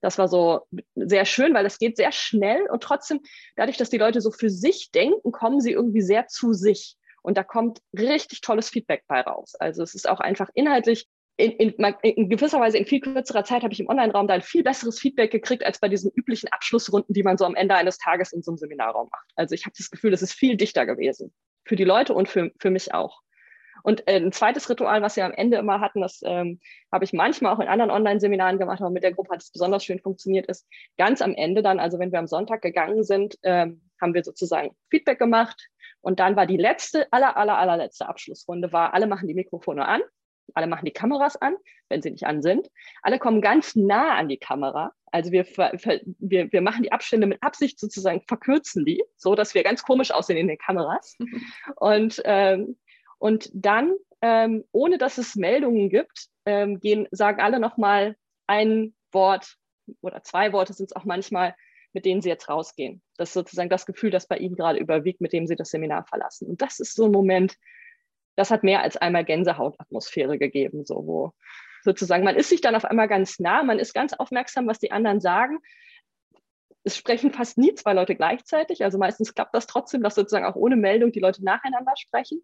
Das 0.00 0.18
war 0.18 0.26
so 0.28 0.66
sehr 0.96 1.24
schön, 1.24 1.54
weil 1.54 1.64
es 1.64 1.78
geht 1.78 1.96
sehr 1.96 2.12
schnell 2.12 2.68
und 2.70 2.82
trotzdem, 2.82 3.20
dadurch, 3.56 3.76
dass 3.76 3.88
die 3.88 3.98
Leute 3.98 4.20
so 4.20 4.32
für 4.32 4.50
sich 4.50 4.90
denken, 4.90 5.30
kommen 5.30 5.60
sie 5.60 5.72
irgendwie 5.72 6.02
sehr 6.02 6.26
zu 6.26 6.52
sich. 6.52 6.96
Und 7.22 7.36
da 7.36 7.44
kommt 7.44 7.80
richtig 7.96 8.40
tolles 8.40 8.68
Feedback 8.68 9.04
bei 9.06 9.20
raus. 9.20 9.54
Also 9.54 9.84
es 9.84 9.94
ist 9.94 10.08
auch 10.08 10.18
einfach 10.18 10.50
inhaltlich 10.54 11.06
in, 11.36 11.52
in, 11.52 11.94
in, 12.02 12.28
gewisser 12.28 12.60
Weise 12.60 12.78
in 12.78 12.86
viel 12.86 13.00
kürzerer 13.00 13.44
Zeit 13.44 13.62
habe 13.62 13.72
ich 13.72 13.80
im 13.80 13.88
Online-Raum 13.88 14.28
da 14.28 14.34
ein 14.34 14.42
viel 14.42 14.62
besseres 14.62 15.00
Feedback 15.00 15.30
gekriegt 15.30 15.64
als 15.64 15.80
bei 15.80 15.88
diesen 15.88 16.10
üblichen 16.14 16.48
Abschlussrunden, 16.52 17.14
die 17.14 17.22
man 17.22 17.38
so 17.38 17.44
am 17.44 17.54
Ende 17.54 17.74
eines 17.74 17.98
Tages 17.98 18.32
in 18.32 18.42
so 18.42 18.50
einem 18.50 18.58
Seminarraum 18.58 19.08
macht. 19.10 19.30
Also 19.36 19.54
ich 19.54 19.64
habe 19.64 19.74
das 19.76 19.90
Gefühl, 19.90 20.10
das 20.10 20.22
ist 20.22 20.34
viel 20.34 20.56
dichter 20.56 20.84
gewesen. 20.84 21.32
Für 21.64 21.76
die 21.76 21.84
Leute 21.84 22.14
und 22.14 22.28
für, 22.28 22.52
für 22.58 22.70
mich 22.70 22.92
auch. 22.92 23.22
Und 23.82 24.06
äh, 24.06 24.16
ein 24.16 24.30
zweites 24.30 24.68
Ritual, 24.68 25.02
was 25.02 25.16
wir 25.16 25.24
am 25.24 25.32
Ende 25.32 25.56
immer 25.56 25.80
hatten, 25.80 26.02
das 26.02 26.20
ähm, 26.24 26.60
habe 26.92 27.04
ich 27.04 27.12
manchmal 27.12 27.52
auch 27.52 27.60
in 27.60 27.66
anderen 27.66 27.90
Online-Seminaren 27.90 28.58
gemacht, 28.58 28.80
aber 28.80 28.90
mit 28.90 29.02
der 29.02 29.12
Gruppe 29.12 29.32
hat 29.32 29.42
es 29.42 29.50
besonders 29.50 29.84
schön 29.84 29.98
funktioniert, 29.98 30.46
ist 30.46 30.68
ganz 30.98 31.20
am 31.20 31.34
Ende 31.34 31.62
dann, 31.62 31.80
also 31.80 31.98
wenn 31.98 32.12
wir 32.12 32.20
am 32.20 32.28
Sonntag 32.28 32.62
gegangen 32.62 33.02
sind, 33.02 33.38
ähm, 33.42 33.80
haben 34.00 34.14
wir 34.14 34.22
sozusagen 34.22 34.76
Feedback 34.90 35.18
gemacht. 35.18 35.68
Und 36.00 36.20
dann 36.20 36.36
war 36.36 36.46
die 36.46 36.56
letzte, 36.56 37.12
aller, 37.12 37.36
aller, 37.36 37.58
allerletzte 37.58 38.08
Abschlussrunde, 38.08 38.72
war, 38.72 38.94
alle 38.94 39.06
machen 39.06 39.28
die 39.28 39.34
Mikrofone 39.34 39.86
an 39.86 40.02
alle 40.54 40.66
machen 40.66 40.84
die 40.84 40.92
Kameras 40.92 41.36
an, 41.36 41.56
wenn 41.88 42.02
sie 42.02 42.10
nicht 42.10 42.26
an 42.26 42.42
sind. 42.42 42.68
Alle 43.02 43.18
kommen 43.18 43.40
ganz 43.40 43.76
nah 43.76 44.16
an 44.16 44.28
die 44.28 44.38
Kamera. 44.38 44.92
Also 45.10 45.30
wir, 45.30 45.44
wir, 45.44 46.52
wir 46.52 46.60
machen 46.62 46.82
die 46.82 46.92
Abstände 46.92 47.26
mit 47.26 47.42
Absicht 47.42 47.78
sozusagen, 47.78 48.22
verkürzen 48.26 48.84
die, 48.84 49.02
so 49.16 49.34
dass 49.34 49.54
wir 49.54 49.62
ganz 49.62 49.82
komisch 49.82 50.10
aussehen 50.10 50.38
in 50.38 50.48
den 50.48 50.58
Kameras. 50.58 51.16
Und, 51.76 52.22
ähm, 52.24 52.76
und 53.18 53.50
dann, 53.54 53.94
ähm, 54.20 54.64
ohne 54.72 54.98
dass 54.98 55.16
es 55.16 55.36
Meldungen 55.36 55.90
gibt, 55.90 56.28
ähm, 56.44 56.80
gehen, 56.80 57.06
sagen 57.12 57.40
alle 57.40 57.60
nochmal 57.60 58.16
ein 58.48 58.94
Wort 59.12 59.58
oder 60.00 60.22
zwei 60.24 60.52
Worte 60.52 60.72
sind 60.72 60.86
es 60.86 60.96
auch 60.96 61.04
manchmal, 61.04 61.54
mit 61.92 62.04
denen 62.04 62.20
sie 62.20 62.28
jetzt 62.28 62.48
rausgehen. 62.48 63.02
Das 63.16 63.30
ist 63.30 63.34
sozusagen 63.34 63.68
das 63.68 63.86
Gefühl, 63.86 64.10
das 64.10 64.26
bei 64.26 64.38
ihnen 64.38 64.56
gerade 64.56 64.78
überwiegt, 64.78 65.20
mit 65.20 65.32
dem 65.32 65.46
sie 65.46 65.56
das 65.56 65.70
Seminar 65.70 66.04
verlassen. 66.04 66.48
Und 66.48 66.62
das 66.62 66.80
ist 66.80 66.94
so 66.94 67.04
ein 67.04 67.12
Moment, 67.12 67.56
das 68.36 68.50
hat 68.50 68.62
mehr 68.64 68.82
als 68.82 68.96
einmal 68.96 69.24
Gänsehautatmosphäre 69.24 70.38
gegeben, 70.38 70.84
so 70.84 71.06
wo 71.06 71.32
sozusagen 71.84 72.24
man 72.24 72.36
ist 72.36 72.48
sich 72.48 72.60
dann 72.60 72.76
auf 72.76 72.84
einmal 72.84 73.08
ganz 73.08 73.40
nah, 73.40 73.62
man 73.62 73.78
ist 73.78 73.92
ganz 73.92 74.12
aufmerksam, 74.12 74.66
was 74.66 74.78
die 74.78 74.92
anderen 74.92 75.20
sagen. 75.20 75.58
Es 76.84 76.96
sprechen 76.96 77.32
fast 77.32 77.58
nie 77.58 77.74
zwei 77.74 77.92
Leute 77.92 78.14
gleichzeitig, 78.14 78.82
also 78.84 78.98
meistens 78.98 79.34
klappt 79.34 79.54
das 79.54 79.66
trotzdem, 79.66 80.02
dass 80.02 80.14
sozusagen 80.14 80.46
auch 80.46 80.56
ohne 80.56 80.76
Meldung 80.76 81.12
die 81.12 81.20
Leute 81.20 81.44
nacheinander 81.44 81.92
sprechen. 81.96 82.42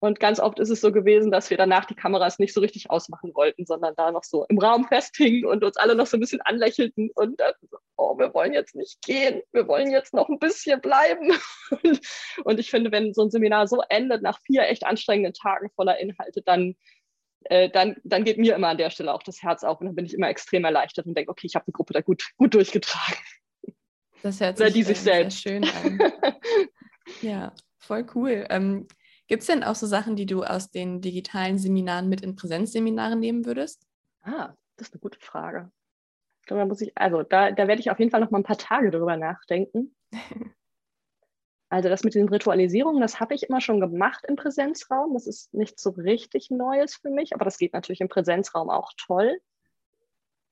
Und 0.00 0.20
ganz 0.20 0.38
oft 0.38 0.60
ist 0.60 0.70
es 0.70 0.80
so 0.80 0.92
gewesen, 0.92 1.32
dass 1.32 1.50
wir 1.50 1.56
danach 1.56 1.84
die 1.84 1.94
Kameras 1.94 2.38
nicht 2.38 2.54
so 2.54 2.60
richtig 2.60 2.88
ausmachen 2.88 3.34
wollten, 3.34 3.66
sondern 3.66 3.94
da 3.96 4.12
noch 4.12 4.22
so 4.22 4.44
im 4.48 4.58
Raum 4.58 4.86
festhingen 4.86 5.44
und 5.44 5.64
uns 5.64 5.76
alle 5.76 5.96
noch 5.96 6.06
so 6.06 6.16
ein 6.16 6.20
bisschen 6.20 6.40
anlächelten 6.40 7.10
und 7.14 7.40
dann 7.40 7.52
so, 7.68 7.78
oh, 7.96 8.16
wir 8.16 8.32
wollen 8.32 8.52
jetzt 8.52 8.76
nicht 8.76 9.02
gehen, 9.02 9.42
wir 9.52 9.66
wollen 9.66 9.90
jetzt 9.90 10.14
noch 10.14 10.28
ein 10.28 10.38
bisschen 10.38 10.80
bleiben. 10.80 11.32
Und, 12.44 12.60
ich 12.60 12.70
finde, 12.70 12.92
wenn 12.92 13.12
so 13.12 13.22
ein 13.22 13.30
Seminar 13.30 13.66
so 13.66 13.82
endet, 13.88 14.22
nach 14.22 14.40
vier 14.42 14.68
echt 14.68 14.84
anstrengenden 14.84 15.34
Tagen 15.34 15.68
voller 15.74 15.98
Inhalte, 15.98 16.42
dann, 16.42 16.76
äh, 17.44 17.68
dann, 17.68 17.96
dann 18.04 18.24
geht 18.24 18.38
mir 18.38 18.54
immer 18.54 18.68
an 18.68 18.78
der 18.78 18.90
Stelle 18.90 19.12
auch 19.12 19.22
das 19.22 19.42
Herz 19.42 19.64
auf 19.64 19.80
und 19.80 19.86
dann 19.86 19.96
bin 19.96 20.06
ich 20.06 20.14
immer 20.14 20.28
extrem 20.28 20.64
erleichtert 20.64 21.06
und 21.06 21.16
denke, 21.16 21.30
okay, 21.30 21.46
ich 21.46 21.56
habe 21.56 21.64
die 21.66 21.72
Gruppe 21.72 21.92
da 21.92 22.00
gut, 22.00 22.24
gut 22.36 22.54
durchgetragen. 22.54 23.18
Das 24.22 24.40
hört 24.40 24.58
sich, 24.58 24.72
die 24.72 24.82
sich 24.82 25.00
selbst. 25.00 25.42
sehr 25.42 25.60
schön 25.60 25.64
an. 25.64 26.12
ja, 27.22 27.52
voll 27.78 28.06
cool. 28.14 28.46
Ähm, 28.50 28.86
Gibt 29.28 29.42
es 29.42 29.46
denn 29.46 29.62
auch 29.62 29.74
so 29.74 29.86
Sachen, 29.86 30.16
die 30.16 30.24
du 30.24 30.42
aus 30.42 30.70
den 30.70 31.02
digitalen 31.02 31.58
Seminaren 31.58 32.08
mit 32.08 32.22
in 32.22 32.34
Präsenzseminaren 32.34 33.20
nehmen 33.20 33.44
würdest? 33.44 33.86
Ah, 34.22 34.54
das 34.76 34.88
ist 34.88 34.94
eine 34.94 35.00
gute 35.00 35.20
Frage. 35.20 35.70
Da 36.46 36.64
muss 36.64 36.80
ich, 36.80 36.96
also 36.96 37.22
da, 37.22 37.52
da 37.52 37.68
werde 37.68 37.80
ich 37.80 37.90
auf 37.90 37.98
jeden 37.98 38.10
Fall 38.10 38.20
noch 38.20 38.30
mal 38.30 38.38
ein 38.38 38.44
paar 38.44 38.56
Tage 38.56 38.90
drüber 38.90 39.18
nachdenken. 39.18 39.94
also 41.68 41.90
das 41.90 42.04
mit 42.04 42.14
den 42.14 42.30
Ritualisierungen, 42.30 43.02
das 43.02 43.20
habe 43.20 43.34
ich 43.34 43.42
immer 43.42 43.60
schon 43.60 43.80
gemacht 43.80 44.24
im 44.26 44.36
Präsenzraum. 44.36 45.12
Das 45.12 45.26
ist 45.26 45.52
nicht 45.52 45.78
so 45.78 45.90
richtig 45.90 46.50
Neues 46.50 46.96
für 46.96 47.10
mich, 47.10 47.34
aber 47.34 47.44
das 47.44 47.58
geht 47.58 47.74
natürlich 47.74 48.00
im 48.00 48.08
Präsenzraum 48.08 48.70
auch 48.70 48.92
toll. 48.96 49.38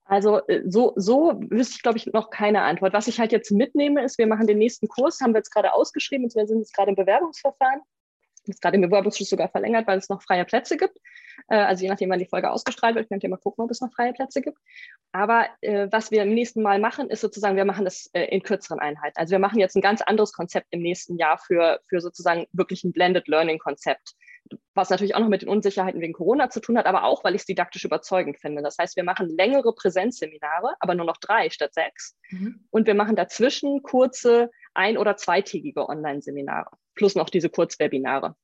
Also 0.04 0.46
äh, 0.48 0.64
so, 0.66 0.92
so 0.96 1.40
wüsste 1.48 1.76
ich, 1.76 1.82
glaube 1.82 1.96
ich, 1.96 2.06
noch 2.08 2.28
keine 2.28 2.60
Antwort. 2.60 2.92
Was 2.92 3.08
ich 3.08 3.18
halt 3.20 3.32
jetzt 3.32 3.50
mitnehme, 3.50 4.04
ist, 4.04 4.18
wir 4.18 4.26
machen 4.26 4.46
den 4.46 4.58
nächsten 4.58 4.86
Kurs, 4.86 5.22
haben 5.22 5.32
wir 5.32 5.38
jetzt 5.38 5.50
gerade 5.50 5.72
ausgeschrieben, 5.72 6.28
wir 6.34 6.46
sind 6.46 6.58
jetzt 6.58 6.74
gerade 6.74 6.90
im 6.90 6.96
Bewerbungsverfahren 6.96 7.80
ist 8.48 8.62
gerade 8.62 8.76
im 8.76 8.82
Bewerbungsschluss 8.82 9.28
sogar 9.28 9.48
verlängert, 9.48 9.86
weil 9.86 9.98
es 9.98 10.08
noch 10.08 10.22
freie 10.22 10.44
Plätze 10.44 10.76
gibt. 10.76 10.98
Äh, 11.48 11.56
also 11.56 11.82
je 11.82 11.88
nachdem, 11.88 12.10
wann 12.10 12.18
die 12.18 12.26
Folge 12.26 12.50
ausgestrahlt 12.50 12.96
wird, 12.96 13.08
könnt 13.08 13.22
ihr 13.22 13.30
mal 13.30 13.36
gucken, 13.36 13.64
ob 13.64 13.70
es 13.70 13.80
noch 13.80 13.92
freie 13.92 14.12
Plätze 14.12 14.40
gibt. 14.40 14.58
Aber 15.12 15.46
äh, 15.60 15.88
was 15.90 16.10
wir 16.10 16.22
im 16.22 16.34
nächsten 16.34 16.62
Mal 16.62 16.78
machen, 16.78 17.08
ist 17.08 17.20
sozusagen, 17.20 17.56
wir 17.56 17.64
machen 17.64 17.84
das 17.84 18.10
äh, 18.12 18.24
in 18.24 18.42
kürzeren 18.42 18.80
Einheiten. 18.80 19.18
Also 19.18 19.32
wir 19.32 19.38
machen 19.38 19.58
jetzt 19.58 19.76
ein 19.76 19.82
ganz 19.82 20.02
anderes 20.02 20.32
Konzept 20.32 20.66
im 20.70 20.80
nächsten 20.80 21.16
Jahr 21.16 21.38
für, 21.38 21.80
für 21.88 22.00
sozusagen 22.00 22.46
wirklich 22.52 22.84
ein 22.84 22.92
Blended 22.92 23.28
Learning 23.28 23.58
Konzept. 23.58 24.14
Was 24.74 24.90
natürlich 24.90 25.16
auch 25.16 25.20
noch 25.20 25.28
mit 25.28 25.42
den 25.42 25.48
Unsicherheiten 25.48 26.00
wegen 26.00 26.12
Corona 26.12 26.50
zu 26.50 26.60
tun 26.60 26.78
hat, 26.78 26.86
aber 26.86 27.02
auch, 27.02 27.24
weil 27.24 27.34
ich 27.34 27.40
es 27.40 27.46
didaktisch 27.46 27.84
überzeugend 27.84 28.38
finde. 28.38 28.62
Das 28.62 28.76
heißt, 28.78 28.94
wir 28.94 29.02
machen 29.02 29.28
längere 29.28 29.74
Präsenzseminare, 29.74 30.74
aber 30.78 30.94
nur 30.94 31.06
noch 31.06 31.16
drei 31.16 31.50
statt 31.50 31.74
sechs. 31.74 32.16
Mhm. 32.30 32.64
Und 32.70 32.86
wir 32.86 32.94
machen 32.94 33.16
dazwischen 33.16 33.82
kurze 33.82 34.50
ein- 34.74 34.98
oder 34.98 35.16
zweitägige 35.16 35.88
Online-Seminare 35.88 36.70
plus 36.96 37.14
noch 37.14 37.30
diese 37.30 37.48
Kurzwebinare. 37.48 38.34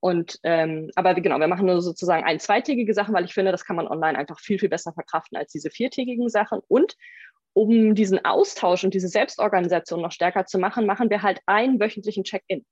Und 0.00 0.38
ähm, 0.42 0.90
aber 0.94 1.14
genau, 1.14 1.38
wir 1.38 1.48
machen 1.48 1.66
nur 1.66 1.82
sozusagen 1.82 2.24
ein 2.24 2.40
zweitägige 2.40 2.94
Sachen, 2.94 3.14
weil 3.14 3.24
ich 3.24 3.34
finde, 3.34 3.52
das 3.52 3.64
kann 3.64 3.76
man 3.76 3.86
online 3.86 4.18
einfach 4.18 4.40
viel, 4.40 4.58
viel 4.58 4.70
besser 4.70 4.92
verkraften 4.92 5.36
als 5.36 5.52
diese 5.52 5.70
viertägigen 5.70 6.28
Sachen. 6.28 6.60
Und 6.68 6.96
um 7.52 7.94
diesen 7.94 8.24
Austausch 8.24 8.84
und 8.84 8.94
diese 8.94 9.08
Selbstorganisation 9.08 10.00
noch 10.00 10.12
stärker 10.12 10.46
zu 10.46 10.58
machen, 10.58 10.86
machen 10.86 11.10
wir 11.10 11.22
halt 11.22 11.40
einen 11.46 11.80
wöchentlichen 11.80 12.24
Check-in. 12.24 12.64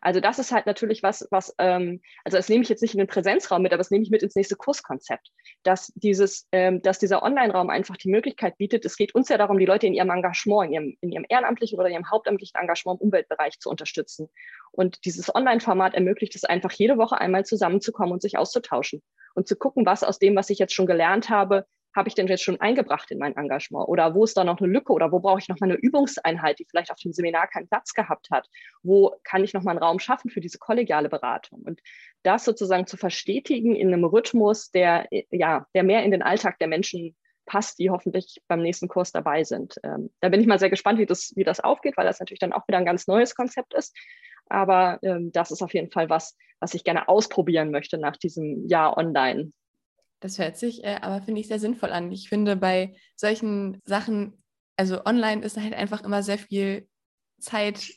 Also 0.00 0.20
das 0.20 0.38
ist 0.38 0.52
halt 0.52 0.66
natürlich 0.66 1.02
was, 1.02 1.26
was, 1.30 1.54
ähm, 1.58 2.00
also 2.24 2.36
das 2.36 2.48
nehme 2.48 2.62
ich 2.62 2.68
jetzt 2.68 2.82
nicht 2.82 2.94
in 2.94 2.98
den 2.98 3.06
Präsenzraum 3.06 3.62
mit, 3.62 3.72
aber 3.72 3.78
das 3.78 3.90
nehme 3.90 4.04
ich 4.04 4.10
mit 4.10 4.22
ins 4.22 4.34
nächste 4.34 4.56
Kurskonzept, 4.56 5.30
dass 5.62 5.92
dieses, 5.94 6.46
ähm, 6.52 6.82
dass 6.82 6.98
dieser 6.98 7.22
Online-Raum 7.22 7.70
einfach 7.70 7.96
die 7.96 8.10
Möglichkeit 8.10 8.58
bietet. 8.58 8.84
Es 8.84 8.96
geht 8.96 9.14
uns 9.14 9.28
ja 9.28 9.38
darum, 9.38 9.58
die 9.58 9.66
Leute 9.66 9.86
in 9.86 9.94
ihrem 9.94 10.10
Engagement, 10.10 10.68
in 10.68 10.72
ihrem, 10.72 10.96
in 11.00 11.12
ihrem 11.12 11.26
ehrenamtlichen 11.28 11.78
oder 11.78 11.88
ihrem 11.88 12.10
hauptamtlichen 12.10 12.60
Engagement 12.60 13.00
im 13.00 13.06
Umweltbereich 13.08 13.58
zu 13.58 13.70
unterstützen. 13.70 14.28
Und 14.72 15.04
dieses 15.04 15.34
Online-Format 15.34 15.94
ermöglicht 15.94 16.34
es 16.34 16.44
einfach, 16.44 16.72
jede 16.72 16.98
Woche 16.98 17.18
einmal 17.18 17.44
zusammenzukommen 17.44 18.12
und 18.12 18.22
sich 18.22 18.38
auszutauschen 18.38 19.02
und 19.34 19.48
zu 19.48 19.56
gucken, 19.56 19.86
was 19.86 20.04
aus 20.04 20.18
dem, 20.18 20.36
was 20.36 20.50
ich 20.50 20.58
jetzt 20.58 20.74
schon 20.74 20.86
gelernt 20.86 21.28
habe, 21.30 21.66
habe 21.94 22.08
ich 22.08 22.14
denn 22.14 22.28
jetzt 22.28 22.42
schon 22.42 22.60
eingebracht 22.60 23.10
in 23.10 23.18
mein 23.18 23.36
Engagement? 23.36 23.88
Oder 23.88 24.14
wo 24.14 24.24
ist 24.24 24.36
da 24.36 24.44
noch 24.44 24.60
eine 24.60 24.70
Lücke? 24.70 24.92
Oder 24.92 25.10
wo 25.10 25.20
brauche 25.20 25.40
ich 25.40 25.48
noch 25.48 25.58
mal 25.60 25.70
eine 25.70 25.78
Übungseinheit, 25.78 26.58
die 26.58 26.64
vielleicht 26.64 26.90
auf 26.90 26.98
dem 26.98 27.12
Seminar 27.12 27.48
keinen 27.48 27.68
Platz 27.68 27.94
gehabt 27.94 28.30
hat? 28.30 28.48
Wo 28.82 29.16
kann 29.24 29.42
ich 29.42 29.54
noch 29.54 29.62
mal 29.62 29.72
einen 29.72 29.82
Raum 29.82 29.98
schaffen 29.98 30.30
für 30.30 30.40
diese 30.40 30.58
kollegiale 30.58 31.08
Beratung? 31.08 31.62
Und 31.62 31.80
das 32.22 32.44
sozusagen 32.44 32.86
zu 32.86 32.96
verstetigen 32.96 33.74
in 33.74 33.88
einem 33.88 34.04
Rhythmus, 34.04 34.70
der, 34.70 35.08
ja, 35.30 35.66
der 35.74 35.82
mehr 35.82 36.04
in 36.04 36.12
den 36.12 36.22
Alltag 36.22 36.58
der 36.58 36.68
Menschen 36.68 37.16
passt, 37.46 37.80
die 37.80 37.90
hoffentlich 37.90 38.40
beim 38.46 38.62
nächsten 38.62 38.86
Kurs 38.86 39.10
dabei 39.10 39.42
sind. 39.42 39.74
Ähm, 39.82 40.10
da 40.20 40.28
bin 40.28 40.40
ich 40.40 40.46
mal 40.46 40.60
sehr 40.60 40.70
gespannt, 40.70 41.00
wie 41.00 41.06
das, 41.06 41.32
wie 41.34 41.42
das 41.42 41.58
aufgeht, 41.58 41.96
weil 41.96 42.06
das 42.06 42.20
natürlich 42.20 42.38
dann 42.38 42.52
auch 42.52 42.68
wieder 42.68 42.78
ein 42.78 42.84
ganz 42.84 43.08
neues 43.08 43.34
Konzept 43.34 43.74
ist. 43.74 43.96
Aber 44.46 45.00
ähm, 45.02 45.32
das 45.32 45.50
ist 45.50 45.62
auf 45.62 45.74
jeden 45.74 45.90
Fall 45.90 46.08
was, 46.08 46.36
was 46.60 46.74
ich 46.74 46.84
gerne 46.84 47.08
ausprobieren 47.08 47.72
möchte 47.72 47.98
nach 47.98 48.16
diesem 48.16 48.66
Jahr 48.68 48.96
online. 48.96 49.52
Das 50.20 50.38
hört 50.38 50.56
sich 50.56 50.84
äh, 50.84 50.98
aber, 51.00 51.22
finde 51.22 51.40
ich, 51.40 51.48
sehr 51.48 51.58
sinnvoll 51.58 51.90
an. 51.90 52.12
Ich 52.12 52.28
finde, 52.28 52.56
bei 52.56 52.94
solchen 53.16 53.80
Sachen, 53.84 54.42
also 54.76 55.04
online 55.04 55.42
ist 55.42 55.56
halt 55.56 55.74
einfach 55.74 56.02
immer 56.02 56.22
sehr 56.22 56.38
viel 56.38 56.88
Zeit, 57.40 57.90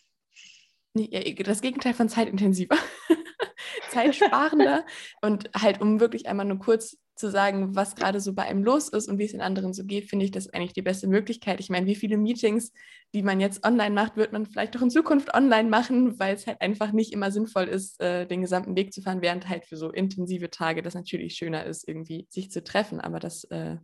das 0.93 1.61
Gegenteil 1.61 1.93
von 1.93 2.07
zeitintensiver, 2.09 2.77
zeitsparender 3.89 4.85
und 5.21 5.49
halt, 5.55 5.81
um 5.81 5.99
wirklich 5.99 6.27
einmal 6.27 6.45
nur 6.45 6.59
kurz 6.59 6.97
zu 7.15 7.29
sagen, 7.29 7.75
was 7.75 7.95
gerade 7.95 8.19
so 8.19 8.33
bei 8.33 8.43
einem 8.43 8.63
los 8.63 8.89
ist 8.89 9.07
und 9.07 9.19
wie 9.19 9.25
es 9.25 9.31
den 9.31 9.41
anderen 9.41 9.73
so 9.73 9.83
geht, 9.83 10.09
finde 10.09 10.25
ich 10.25 10.31
das 10.31 10.49
eigentlich 10.49 10.73
die 10.73 10.81
beste 10.81 11.07
Möglichkeit. 11.07 11.59
Ich 11.59 11.69
meine, 11.69 11.85
wie 11.85 11.95
viele 11.95 12.17
Meetings, 12.17 12.71
die 13.13 13.21
man 13.21 13.39
jetzt 13.39 13.65
online 13.65 13.93
macht, 13.93 14.17
wird 14.17 14.33
man 14.33 14.45
vielleicht 14.45 14.75
auch 14.75 14.81
in 14.81 14.89
Zukunft 14.89 15.33
online 15.33 15.69
machen, 15.69 16.19
weil 16.19 16.35
es 16.35 16.47
halt 16.47 16.61
einfach 16.61 16.91
nicht 16.91 17.13
immer 17.13 17.31
sinnvoll 17.31 17.65
ist, 17.65 18.01
äh, 18.01 18.25
den 18.25 18.41
gesamten 18.41 18.75
Weg 18.75 18.93
zu 18.93 19.01
fahren, 19.01 19.21
während 19.21 19.47
halt 19.47 19.65
für 19.65 19.77
so 19.77 19.91
intensive 19.91 20.49
Tage 20.49 20.81
das 20.81 20.95
natürlich 20.95 21.35
schöner 21.35 21.65
ist, 21.65 21.87
irgendwie 21.87 22.25
sich 22.29 22.49
zu 22.49 22.63
treffen. 22.63 22.99
Aber 22.99 23.19
das 23.19 23.43
äh, 23.45 23.77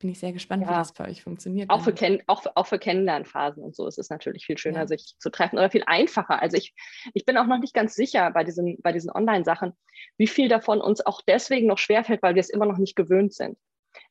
bin 0.00 0.10
ich 0.10 0.18
sehr 0.18 0.32
gespannt, 0.32 0.62
ja. 0.62 0.70
wie 0.70 0.74
das 0.74 0.92
bei 0.92 1.08
euch 1.08 1.22
funktioniert. 1.22 1.70
Auch 1.70 1.82
für, 1.82 1.92
Ken 1.92 2.22
auch, 2.26 2.44
auch 2.54 2.66
für 2.66 2.78
Kennenlernphasen 2.78 3.62
und 3.62 3.76
so 3.76 3.86
ist 3.86 3.98
es 3.98 4.10
natürlich 4.10 4.46
viel 4.46 4.58
schöner, 4.58 4.80
ja. 4.80 4.86
sich 4.88 5.14
zu 5.18 5.30
treffen 5.30 5.58
oder 5.58 5.70
viel 5.70 5.84
einfacher. 5.86 6.40
Also 6.40 6.56
ich, 6.56 6.74
ich 7.14 7.24
bin 7.24 7.36
auch 7.36 7.46
noch 7.46 7.58
nicht 7.58 7.74
ganz 7.74 7.94
sicher 7.94 8.30
bei 8.30 8.42
diesen, 8.42 8.78
bei 8.82 8.92
diesen 8.92 9.10
Online-Sachen, 9.10 9.74
wie 10.16 10.26
viel 10.26 10.48
davon 10.48 10.80
uns 10.80 11.04
auch 11.04 11.20
deswegen 11.22 11.66
noch 11.66 11.78
schwerfällt, 11.78 12.22
weil 12.22 12.34
wir 12.34 12.40
es 12.40 12.50
immer 12.50 12.66
noch 12.66 12.78
nicht 12.78 12.96
gewöhnt 12.96 13.34
sind. 13.34 13.58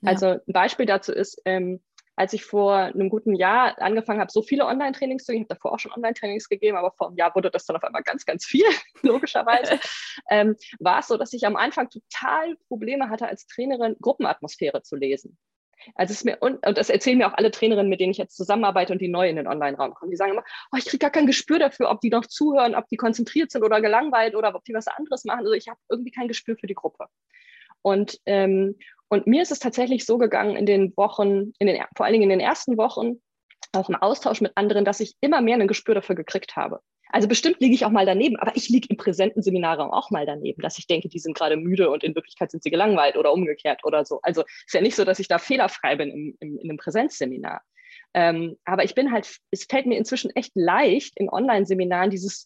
Ja. 0.02 0.12
Also 0.12 0.28
ein 0.28 0.54
Beispiel 0.54 0.86
dazu 0.86 1.12
ist, 1.12 1.42
ähm, 1.46 1.82
als 2.16 2.34
ich 2.34 2.44
vor 2.44 2.76
einem 2.76 3.10
guten 3.10 3.34
Jahr 3.34 3.82
angefangen 3.82 4.20
habe, 4.20 4.30
so 4.30 4.42
viele 4.42 4.66
Online-Trainings 4.66 5.24
zu 5.24 5.32
geben, 5.32 5.44
ich 5.44 5.50
habe 5.50 5.56
davor 5.56 5.74
auch 5.74 5.80
schon 5.80 5.94
Online-Trainings 5.94 6.50
gegeben, 6.50 6.78
aber 6.78 6.92
vor 6.92 7.08
einem 7.08 7.16
Jahr 7.16 7.34
wurde 7.34 7.50
das 7.50 7.66
dann 7.66 7.78
auf 7.78 7.84
einmal 7.84 8.04
ganz, 8.04 8.26
ganz 8.26 8.46
viel, 8.46 8.66
logischerweise, 9.02 9.80
ähm, 10.30 10.56
war 10.80 11.00
es 11.00 11.08
so, 11.08 11.18
dass 11.18 11.32
ich 11.34 11.48
am 11.48 11.56
Anfang 11.56 11.90
total 11.90 12.58
Probleme 12.68 13.10
hatte, 13.10 13.28
als 13.28 13.48
Trainerin 13.48 13.96
Gruppenatmosphäre 14.02 14.84
zu 14.84 14.98
lesen. 14.98 15.38
Also 15.96 16.14
es 16.14 16.24
mir, 16.24 16.38
und, 16.40 16.66
und 16.66 16.78
das 16.78 16.90
erzählen 16.90 17.18
mir 17.18 17.28
auch 17.28 17.38
alle 17.38 17.52
Trainerinnen, 17.52 17.90
mit 17.90 18.00
denen 18.00 18.12
ich 18.12 18.18
jetzt 18.18 18.36
zusammenarbeite 18.36 18.94
und 18.94 19.02
die 19.02 19.08
neu 19.08 19.30
in 19.30 19.36
den 19.36 19.48
Online-Raum 19.48 19.94
kommen. 19.94 20.12
Die 20.12 20.18
sagen 20.18 20.34
immer, 20.34 20.44
oh, 20.72 20.78
ich 20.78 20.86
kriege 20.86 21.00
gar 21.00 21.10
kein 21.10 21.28
Gespür 21.28 21.60
dafür, 21.60 21.90
ob 21.90 22.02
die 22.02 22.10
noch 22.10 22.26
zuhören, 22.26 22.76
ob 22.76 22.88
die 22.88 22.98
konzentriert 22.98 23.52
sind 23.52 23.64
oder 23.64 23.82
gelangweilt 23.82 24.36
oder 24.36 24.54
ob 24.56 24.64
die 24.66 24.74
was 24.74 24.88
anderes 24.88 25.26
machen. 25.26 25.40
Also 25.40 25.54
ich 25.54 25.68
habe 25.68 25.80
irgendwie 25.90 26.12
kein 26.12 26.28
Gespür 26.28 26.58
für 26.58 26.68
die 26.68 26.76
Gruppe. 26.76 27.06
Und, 27.82 28.20
ähm, 28.26 28.78
und 29.08 29.28
mir 29.28 29.42
ist 29.42 29.52
es 29.52 29.60
tatsächlich 29.60 30.06
so 30.06 30.18
gegangen 30.18 30.56
in 30.56 30.66
den 30.66 30.96
Wochen, 30.98 31.54
in 31.60 31.68
den, 31.68 31.84
vor 31.96 32.06
allen 32.06 32.14
Dingen 32.14 32.30
in 32.30 32.38
den 32.38 32.40
ersten 32.40 32.78
Wochen, 32.78 33.22
auch 33.74 33.90
im 33.90 33.96
Austausch 33.96 34.42
mit 34.42 34.54
anderen, 34.56 34.86
dass 34.86 35.00
ich 35.00 35.16
immer 35.22 35.42
mehr 35.42 35.58
ein 35.58 35.68
Gespür 35.68 35.96
dafür 35.96 36.16
gekriegt 36.16 36.56
habe. 36.56 36.82
Also 37.12 37.28
bestimmt 37.28 37.60
liege 37.60 37.74
ich 37.74 37.86
auch 37.86 37.90
mal 37.90 38.06
daneben, 38.06 38.36
aber 38.38 38.56
ich 38.56 38.70
liege 38.70 38.88
im 38.90 38.98
präsenten 38.98 39.42
Seminarraum 39.42 39.92
auch 39.92 40.12
mal 40.12 40.26
daneben, 40.26 40.62
dass 40.62 40.78
ich 40.78 40.86
denke, 40.86 41.10
die 41.10 41.20
sind 41.20 41.36
gerade 41.36 41.58
müde 41.58 41.90
und 41.90 42.04
in 42.04 42.14
Wirklichkeit 42.14 42.52
sind 42.52 42.62
sie 42.62 42.70
gelangweilt 42.70 43.18
oder 43.18 43.34
umgekehrt 43.34 43.84
oder 43.84 44.06
so. 44.06 44.20
Also 44.22 44.44
ist 44.66 44.74
ja 44.74 44.82
nicht 44.82 44.96
so, 44.96 45.06
dass 45.06 45.20
ich 45.20 45.28
da 45.28 45.40
fehlerfrei 45.40 45.96
bin 45.96 46.12
im, 46.12 46.38
im, 46.40 46.60
in 46.60 46.70
einem 46.70 46.78
Präsenzseminar. 46.78 47.62
Ähm, 48.14 48.58
aber 48.64 48.84
ich 48.84 48.96
bin 48.96 49.12
halt, 49.12 49.40
es 49.52 49.66
fällt 49.66 49.88
mir 49.88 49.98
inzwischen 49.98 50.32
echt 50.36 50.52
leicht, 50.56 51.20
in 51.20 51.30
Online-Seminaren 51.30 52.12
dieses 52.12 52.46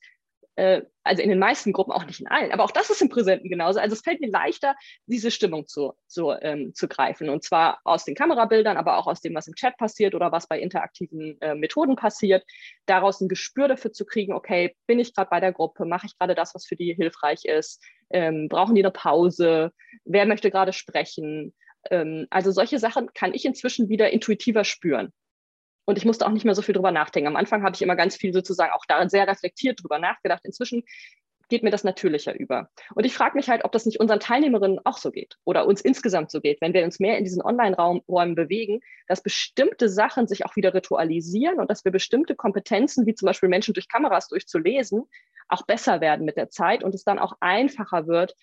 äh, 0.55 0.81
also 1.03 1.21
in 1.21 1.29
den 1.29 1.39
meisten 1.39 1.73
Gruppen, 1.73 1.91
auch 1.91 2.05
nicht 2.05 2.21
in 2.21 2.27
allen, 2.27 2.51
aber 2.51 2.63
auch 2.63 2.71
das 2.71 2.89
ist 2.89 3.01
im 3.01 3.09
Präsenten 3.09 3.49
genauso. 3.49 3.79
Also 3.79 3.93
es 3.93 4.01
fällt 4.01 4.21
mir 4.21 4.29
leichter, 4.29 4.75
diese 5.05 5.31
Stimmung 5.31 5.67
zu, 5.67 5.93
zu, 6.07 6.31
ähm, 6.31 6.73
zu 6.73 6.87
greifen. 6.87 7.29
Und 7.29 7.43
zwar 7.43 7.79
aus 7.83 8.05
den 8.05 8.15
Kamerabildern, 8.15 8.77
aber 8.77 8.97
auch 8.97 9.07
aus 9.07 9.21
dem, 9.21 9.35
was 9.35 9.47
im 9.47 9.55
Chat 9.55 9.77
passiert 9.77 10.15
oder 10.15 10.31
was 10.31 10.47
bei 10.47 10.59
interaktiven 10.59 11.39
äh, 11.41 11.55
Methoden 11.55 11.95
passiert, 11.95 12.43
daraus 12.85 13.19
ein 13.19 13.27
Gespür 13.27 13.67
dafür 13.67 13.91
zu 13.91 14.05
kriegen, 14.05 14.33
okay, 14.33 14.75
bin 14.87 14.99
ich 14.99 15.13
gerade 15.13 15.29
bei 15.29 15.39
der 15.39 15.51
Gruppe, 15.53 15.85
mache 15.85 16.05
ich 16.05 16.17
gerade 16.17 16.35
das, 16.35 16.55
was 16.55 16.65
für 16.65 16.75
die 16.75 16.93
hilfreich 16.93 17.45
ist, 17.45 17.83
ähm, 18.11 18.47
brauchen 18.47 18.75
die 18.75 18.83
eine 18.83 18.91
Pause, 18.91 19.71
wer 20.05 20.25
möchte 20.25 20.51
gerade 20.51 20.73
sprechen. 20.73 21.53
Ähm, 21.89 22.27
also 22.29 22.51
solche 22.51 22.79
Sachen 22.79 23.11
kann 23.13 23.33
ich 23.33 23.45
inzwischen 23.45 23.89
wieder 23.89 24.11
intuitiver 24.11 24.63
spüren. 24.63 25.11
Und 25.85 25.97
ich 25.97 26.05
musste 26.05 26.25
auch 26.25 26.31
nicht 26.31 26.45
mehr 26.45 26.55
so 26.55 26.61
viel 26.61 26.73
drüber 26.73 26.91
nachdenken. 26.91 27.27
Am 27.27 27.35
Anfang 27.35 27.63
habe 27.63 27.75
ich 27.75 27.81
immer 27.81 27.95
ganz 27.95 28.15
viel 28.15 28.33
sozusagen 28.33 28.71
auch 28.73 28.85
darin 28.87 29.09
sehr 29.09 29.27
reflektiert 29.27 29.81
drüber 29.81 29.99
nachgedacht. 29.99 30.41
Inzwischen 30.45 30.83
geht 31.49 31.61
mir 31.61 31.71
das 31.71 31.83
natürlicher 31.83 32.33
über. 32.37 32.69
Und 32.95 33.05
ich 33.05 33.13
frage 33.13 33.35
mich 33.35 33.49
halt, 33.49 33.65
ob 33.65 33.71
das 33.73 33.85
nicht 33.85 33.99
unseren 33.99 34.19
Teilnehmerinnen 34.19 34.79
auch 34.85 34.97
so 34.97 35.11
geht 35.11 35.37
oder 35.43 35.67
uns 35.67 35.81
insgesamt 35.81 36.31
so 36.31 36.41
geht, 36.41 36.61
wenn 36.61 36.73
wir 36.73 36.83
uns 36.83 36.99
mehr 36.99 37.17
in 37.17 37.25
diesen 37.25 37.41
Online-Räumen 37.41 38.35
bewegen, 38.35 38.79
dass 39.07 39.21
bestimmte 39.21 39.89
Sachen 39.89 40.27
sich 40.27 40.45
auch 40.45 40.55
wieder 40.55 40.73
ritualisieren 40.73 41.59
und 41.59 41.69
dass 41.69 41.83
wir 41.85 41.91
bestimmte 41.91 42.35
Kompetenzen, 42.35 43.05
wie 43.05 43.13
zum 43.13 43.27
Beispiel 43.27 43.49
Menschen 43.49 43.73
durch 43.73 43.89
Kameras 43.89 44.29
durchzulesen, 44.29 45.03
auch 45.49 45.63
besser 45.65 46.01
werden 46.01 46.25
mit 46.25 46.37
der 46.37 46.49
Zeit 46.49 46.83
und 46.83 46.95
es 46.95 47.03
dann 47.03 47.19
auch 47.19 47.33
einfacher 47.39 48.07
wird, 48.07 48.35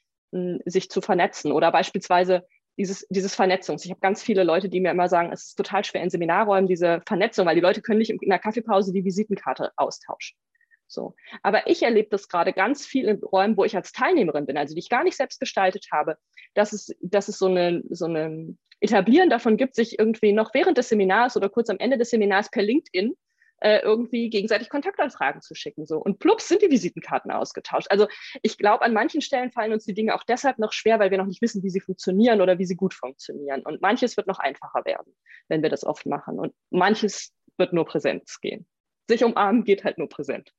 sich 0.64 0.90
zu 0.90 1.00
vernetzen 1.00 1.50
oder 1.50 1.72
beispielsweise 1.72 2.46
dieses, 2.80 3.06
dieses 3.10 3.34
Vernetzungs. 3.34 3.84
Ich 3.84 3.90
habe 3.90 4.00
ganz 4.00 4.22
viele 4.22 4.42
Leute, 4.42 4.70
die 4.70 4.80
mir 4.80 4.90
immer 4.90 5.08
sagen, 5.08 5.30
es 5.32 5.48
ist 5.48 5.54
total 5.56 5.84
schwer 5.84 6.02
in 6.02 6.08
Seminarräumen, 6.08 6.66
diese 6.66 7.02
Vernetzung, 7.06 7.44
weil 7.46 7.54
die 7.54 7.60
Leute 7.60 7.82
können 7.82 7.98
nicht 7.98 8.10
in 8.10 8.30
der 8.30 8.38
Kaffeepause 8.38 8.90
die 8.94 9.04
Visitenkarte 9.04 9.70
austauschen. 9.76 10.38
So. 10.86 11.14
Aber 11.42 11.66
ich 11.66 11.82
erlebe 11.82 12.08
das 12.08 12.28
gerade 12.28 12.54
ganz 12.54 12.86
viel 12.86 13.06
in 13.06 13.22
Räumen, 13.22 13.58
wo 13.58 13.64
ich 13.64 13.76
als 13.76 13.92
Teilnehmerin 13.92 14.46
bin, 14.46 14.56
also 14.56 14.74
die 14.74 14.80
ich 14.80 14.88
gar 14.88 15.04
nicht 15.04 15.18
selbst 15.18 15.38
gestaltet 15.40 15.88
habe, 15.92 16.16
dass 16.54 16.72
es, 16.72 16.96
dass 17.02 17.28
es 17.28 17.38
so 17.38 17.46
eine, 17.46 17.82
so 17.90 18.06
eine 18.06 18.56
Etablieren 18.80 19.28
davon 19.28 19.58
gibt, 19.58 19.74
sich 19.74 19.98
irgendwie 19.98 20.32
noch 20.32 20.54
während 20.54 20.78
des 20.78 20.88
Seminars 20.88 21.36
oder 21.36 21.50
kurz 21.50 21.68
am 21.68 21.78
Ende 21.78 21.98
des 21.98 22.08
Seminars 22.08 22.50
per 22.50 22.62
LinkedIn 22.62 23.14
äh, 23.60 23.80
irgendwie 23.80 24.30
gegenseitig 24.30 24.68
Kontaktanfragen 24.68 25.40
zu 25.42 25.54
schicken. 25.54 25.86
So. 25.86 25.98
Und 25.98 26.18
plups 26.18 26.48
sind 26.48 26.62
die 26.62 26.70
Visitenkarten 26.70 27.30
ausgetauscht. 27.30 27.88
Also 27.90 28.08
ich 28.42 28.58
glaube, 28.58 28.84
an 28.84 28.92
manchen 28.92 29.20
Stellen 29.20 29.52
fallen 29.52 29.72
uns 29.72 29.84
die 29.84 29.94
Dinge 29.94 30.14
auch 30.14 30.24
deshalb 30.24 30.58
noch 30.58 30.72
schwer, 30.72 30.98
weil 30.98 31.10
wir 31.10 31.18
noch 31.18 31.26
nicht 31.26 31.42
wissen, 31.42 31.62
wie 31.62 31.70
sie 31.70 31.80
funktionieren 31.80 32.40
oder 32.40 32.58
wie 32.58 32.66
sie 32.66 32.76
gut 32.76 32.94
funktionieren. 32.94 33.62
Und 33.62 33.80
manches 33.80 34.16
wird 34.16 34.26
noch 34.26 34.38
einfacher 34.38 34.84
werden, 34.84 35.14
wenn 35.48 35.62
wir 35.62 35.70
das 35.70 35.84
oft 35.84 36.06
machen. 36.06 36.38
Und 36.38 36.54
manches 36.70 37.32
wird 37.56 37.72
nur 37.72 37.84
Präsenz 37.84 38.40
gehen. 38.40 38.66
Sich 39.08 39.24
umarmen 39.24 39.64
geht 39.64 39.84
halt 39.84 39.98
nur 39.98 40.08
präsent. 40.08 40.52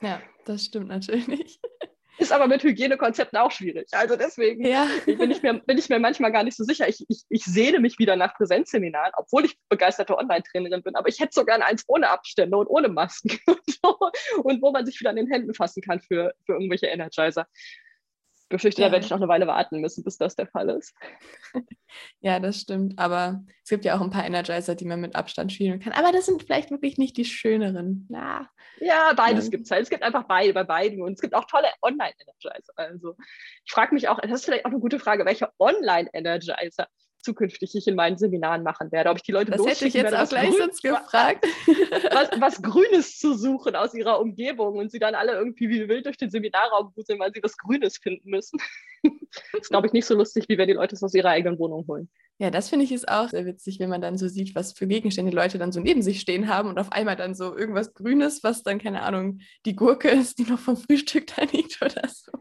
Ja, 0.00 0.20
das 0.44 0.64
stimmt 0.64 0.88
natürlich. 0.88 1.60
Ist 2.18 2.32
aber 2.32 2.46
mit 2.46 2.62
Hygienekonzepten 2.62 3.38
auch 3.38 3.50
schwierig. 3.50 3.88
Also 3.92 4.16
deswegen 4.16 4.64
ja. 4.64 4.86
bin, 5.04 5.30
ich 5.30 5.42
mir, 5.42 5.54
bin 5.54 5.78
ich 5.78 5.88
mir 5.88 5.98
manchmal 5.98 6.30
gar 6.32 6.44
nicht 6.44 6.56
so 6.56 6.64
sicher. 6.64 6.88
Ich, 6.88 7.04
ich, 7.08 7.24
ich 7.28 7.44
sehne 7.44 7.80
mich 7.80 7.98
wieder 7.98 8.14
nach 8.16 8.34
Präsenzseminaren, 8.34 9.12
obwohl 9.16 9.44
ich 9.44 9.58
begeisterte 9.68 10.16
Online-Trainerin 10.16 10.82
bin. 10.82 10.94
Aber 10.94 11.08
ich 11.08 11.18
hätte 11.18 11.34
sogar 11.34 11.60
eins 11.64 11.84
ohne 11.88 12.10
Abstände 12.10 12.56
und 12.56 12.68
ohne 12.68 12.88
Masken 12.88 13.38
und, 13.46 13.60
so. 13.66 13.98
und 14.42 14.62
wo 14.62 14.70
man 14.70 14.86
sich 14.86 14.98
wieder 15.00 15.10
an 15.10 15.16
den 15.16 15.30
Händen 15.30 15.54
fassen 15.54 15.82
kann 15.82 16.00
für, 16.00 16.34
für 16.46 16.52
irgendwelche 16.52 16.86
Energizer 16.86 17.46
befürchte, 18.54 18.80
ja. 18.80 18.88
da 18.88 18.92
werde 18.92 19.04
ich 19.04 19.10
noch 19.10 19.18
eine 19.18 19.28
Weile 19.28 19.46
warten 19.46 19.80
müssen, 19.80 20.04
bis 20.04 20.16
das 20.16 20.36
der 20.36 20.46
Fall 20.46 20.70
ist. 20.70 20.94
Ja, 22.20 22.40
das 22.40 22.60
stimmt. 22.60 22.98
Aber 22.98 23.44
es 23.62 23.70
gibt 23.70 23.84
ja 23.84 23.96
auch 23.96 24.00
ein 24.00 24.10
paar 24.10 24.26
Energizer, 24.26 24.74
die 24.74 24.84
man 24.84 25.00
mit 25.00 25.14
Abstand 25.14 25.52
spielen 25.52 25.78
kann. 25.78 25.92
Aber 25.92 26.10
das 26.10 26.26
sind 26.26 26.42
vielleicht 26.42 26.70
wirklich 26.70 26.98
nicht 26.98 27.16
die 27.16 27.24
schöneren. 27.24 28.08
Ja, 28.10 28.48
ja 28.80 29.12
beides 29.14 29.44
ja. 29.44 29.50
gibt 29.50 29.64
es 29.66 29.70
halt. 29.70 29.82
Es 29.82 29.90
gibt 29.90 30.02
einfach 30.02 30.24
beide 30.24 30.52
bei 30.52 30.64
beiden. 30.64 31.02
Und 31.02 31.12
es 31.12 31.20
gibt 31.20 31.34
auch 31.34 31.44
tolle 31.44 31.68
Online-Energizer. 31.82 32.72
Also 32.76 33.14
ich 33.64 33.72
frage 33.72 33.94
mich 33.94 34.08
auch, 34.08 34.20
das 34.20 34.32
ist 34.32 34.44
vielleicht 34.44 34.64
auch 34.64 34.70
eine 34.70 34.80
gute 34.80 34.98
Frage, 34.98 35.24
welche 35.24 35.50
Online-Energizer 35.58 36.60
zukünftig 37.24 37.74
ich 37.74 37.88
in 37.88 37.96
meinen 37.96 38.16
Seminaren 38.16 38.62
machen 38.62 38.92
werde. 38.92 39.10
Ob 39.10 39.16
ich 39.16 39.22
die 39.22 39.32
Leute 39.32 39.50
Das 39.50 39.66
hätte 39.66 39.86
ich 39.86 39.94
jetzt 39.94 40.12
werde, 40.12 40.22
auch 40.22 40.28
gleich 40.28 40.50
Grün, 40.50 40.58
sonst 40.58 40.82
gefragt. 40.82 41.46
Was, 42.12 42.40
was, 42.40 42.62
Grünes 42.62 43.18
zu 43.18 43.34
suchen 43.34 43.74
aus 43.74 43.94
ihrer 43.94 44.20
Umgebung 44.20 44.76
und 44.76 44.90
sie 44.90 44.98
dann 44.98 45.14
alle 45.14 45.32
irgendwie 45.32 45.68
wie 45.68 45.88
wild 45.88 46.06
durch 46.06 46.16
den 46.16 46.30
Seminarraum 46.30 46.92
wuseln, 46.94 47.18
weil 47.18 47.32
sie 47.32 47.42
was 47.42 47.56
Grünes 47.56 47.98
finden 47.98 48.30
müssen. 48.30 48.60
Das 49.04 49.12
ist, 49.62 49.70
glaube 49.70 49.86
ich, 49.86 49.92
nicht 49.92 50.06
so 50.06 50.14
lustig, 50.14 50.46
wie 50.48 50.58
wenn 50.58 50.68
die 50.68 50.74
Leute 50.74 50.94
es 50.94 51.02
aus 51.02 51.14
ihrer 51.14 51.30
eigenen 51.30 51.58
Wohnung 51.58 51.86
holen. 51.86 52.08
Ja, 52.38 52.50
das 52.50 52.68
finde 52.68 52.84
ich 52.84 52.90
ist 52.90 53.08
auch 53.08 53.28
sehr 53.28 53.46
witzig, 53.46 53.78
wenn 53.78 53.90
man 53.90 54.00
dann 54.00 54.18
so 54.18 54.26
sieht, 54.26 54.56
was 54.56 54.72
für 54.72 54.88
Gegenstände 54.88 55.30
die 55.30 55.36
Leute 55.36 55.56
dann 55.58 55.70
so 55.70 55.78
neben 55.78 56.02
sich 56.02 56.20
stehen 56.20 56.48
haben 56.48 56.68
und 56.68 56.78
auf 56.80 56.90
einmal 56.90 57.14
dann 57.14 57.34
so 57.34 57.56
irgendwas 57.56 57.94
Grünes, 57.94 58.42
was 58.42 58.64
dann, 58.64 58.80
keine 58.80 59.02
Ahnung, 59.02 59.38
die 59.66 59.76
Gurke 59.76 60.08
ist, 60.08 60.38
die 60.38 60.42
noch 60.44 60.58
vom 60.58 60.76
Frühstück 60.76 61.28
da 61.28 61.44
liegt 61.44 61.80
oder 61.80 62.08
so. 62.08 62.32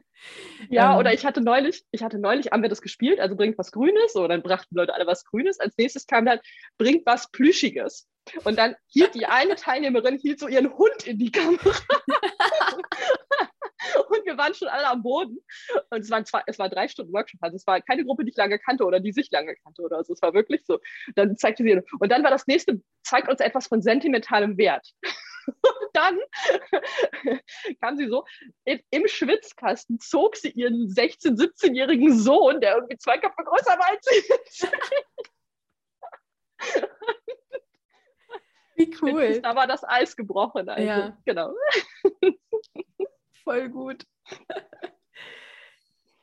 Ja, 0.69 0.93
ähm, 0.93 0.99
oder 0.99 1.13
ich 1.13 1.25
hatte 1.25 1.41
neulich, 1.41 1.85
ich 1.91 2.01
hatte 2.01 2.17
neulich, 2.17 2.51
haben 2.51 2.63
wir 2.63 2.69
das 2.69 2.81
gespielt, 2.81 3.19
also 3.19 3.35
bringt 3.35 3.57
was 3.57 3.71
Grünes, 3.71 4.13
so, 4.13 4.27
dann 4.27 4.41
brachten 4.41 4.75
Leute 4.75 4.93
alle 4.95 5.05
was 5.05 5.25
Grünes. 5.25 5.59
Als 5.59 5.77
nächstes 5.77 6.07
kam 6.07 6.25
dann, 6.25 6.39
bringt 6.77 7.05
was 7.05 7.29
Plüschiges. 7.29 8.07
Und 8.45 8.57
dann 8.57 8.75
hielt 8.87 9.15
die 9.15 9.25
eine 9.25 9.55
Teilnehmerin, 9.55 10.17
hielt 10.17 10.39
so 10.39 10.47
ihren 10.47 10.73
Hund 10.77 11.05
in 11.05 11.19
die 11.19 11.31
Kamera. 11.31 11.59
und 14.09 14.25
wir 14.25 14.37
waren 14.37 14.53
schon 14.53 14.67
alle 14.67 14.87
am 14.87 15.03
Boden. 15.03 15.39
Und 15.89 15.99
es 15.99 16.09
waren, 16.09 16.25
zwei, 16.25 16.41
es 16.47 16.59
war 16.59 16.69
drei 16.69 16.87
Stunden 16.87 17.13
Workshop. 17.13 17.41
Also 17.41 17.55
es 17.55 17.67
war 17.67 17.81
keine 17.81 18.05
Gruppe, 18.05 18.23
die 18.23 18.31
ich 18.31 18.37
lange 18.37 18.59
kannte 18.59 18.85
oder 18.85 18.99
die 18.99 19.11
sich 19.11 19.29
lange 19.31 19.55
kannte 19.57 19.81
oder 19.81 20.03
so. 20.03 20.13
Es 20.13 20.21
war 20.21 20.33
wirklich 20.33 20.65
so. 20.65 20.79
Dann 21.15 21.37
zeigte 21.37 21.63
sie, 21.63 21.81
und 21.99 22.11
dann 22.11 22.23
war 22.23 22.31
das 22.31 22.47
nächste, 22.47 22.81
zeigt 23.03 23.29
uns 23.29 23.39
etwas 23.39 23.67
von 23.67 23.81
sentimentalem 23.81 24.57
Wert. 24.57 24.93
Und 25.45 25.53
dann 25.93 26.19
kam 27.81 27.97
sie 27.97 28.07
so 28.07 28.25
im 28.63 29.07
Schwitzkasten, 29.07 29.99
zog 29.99 30.35
sie 30.35 30.49
ihren 30.49 30.87
16-, 30.87 31.37
17-jährigen 31.37 32.17
Sohn, 32.17 32.61
der 32.61 32.75
irgendwie 32.75 32.97
zwei 32.97 33.17
Köpfe 33.17 33.43
größer 33.43 33.77
war 33.77 33.89
als 33.89 34.05
sie. 34.05 34.67
Wie 38.75 38.95
cool. 39.01 39.41
Da 39.41 39.55
war 39.55 39.67
das 39.67 39.83
Eis 39.83 40.15
gebrochen. 40.15 40.67
Also, 40.69 40.87
ja. 40.87 41.17
Genau. 41.25 41.53
Voll 43.43 43.69
gut. 43.69 44.05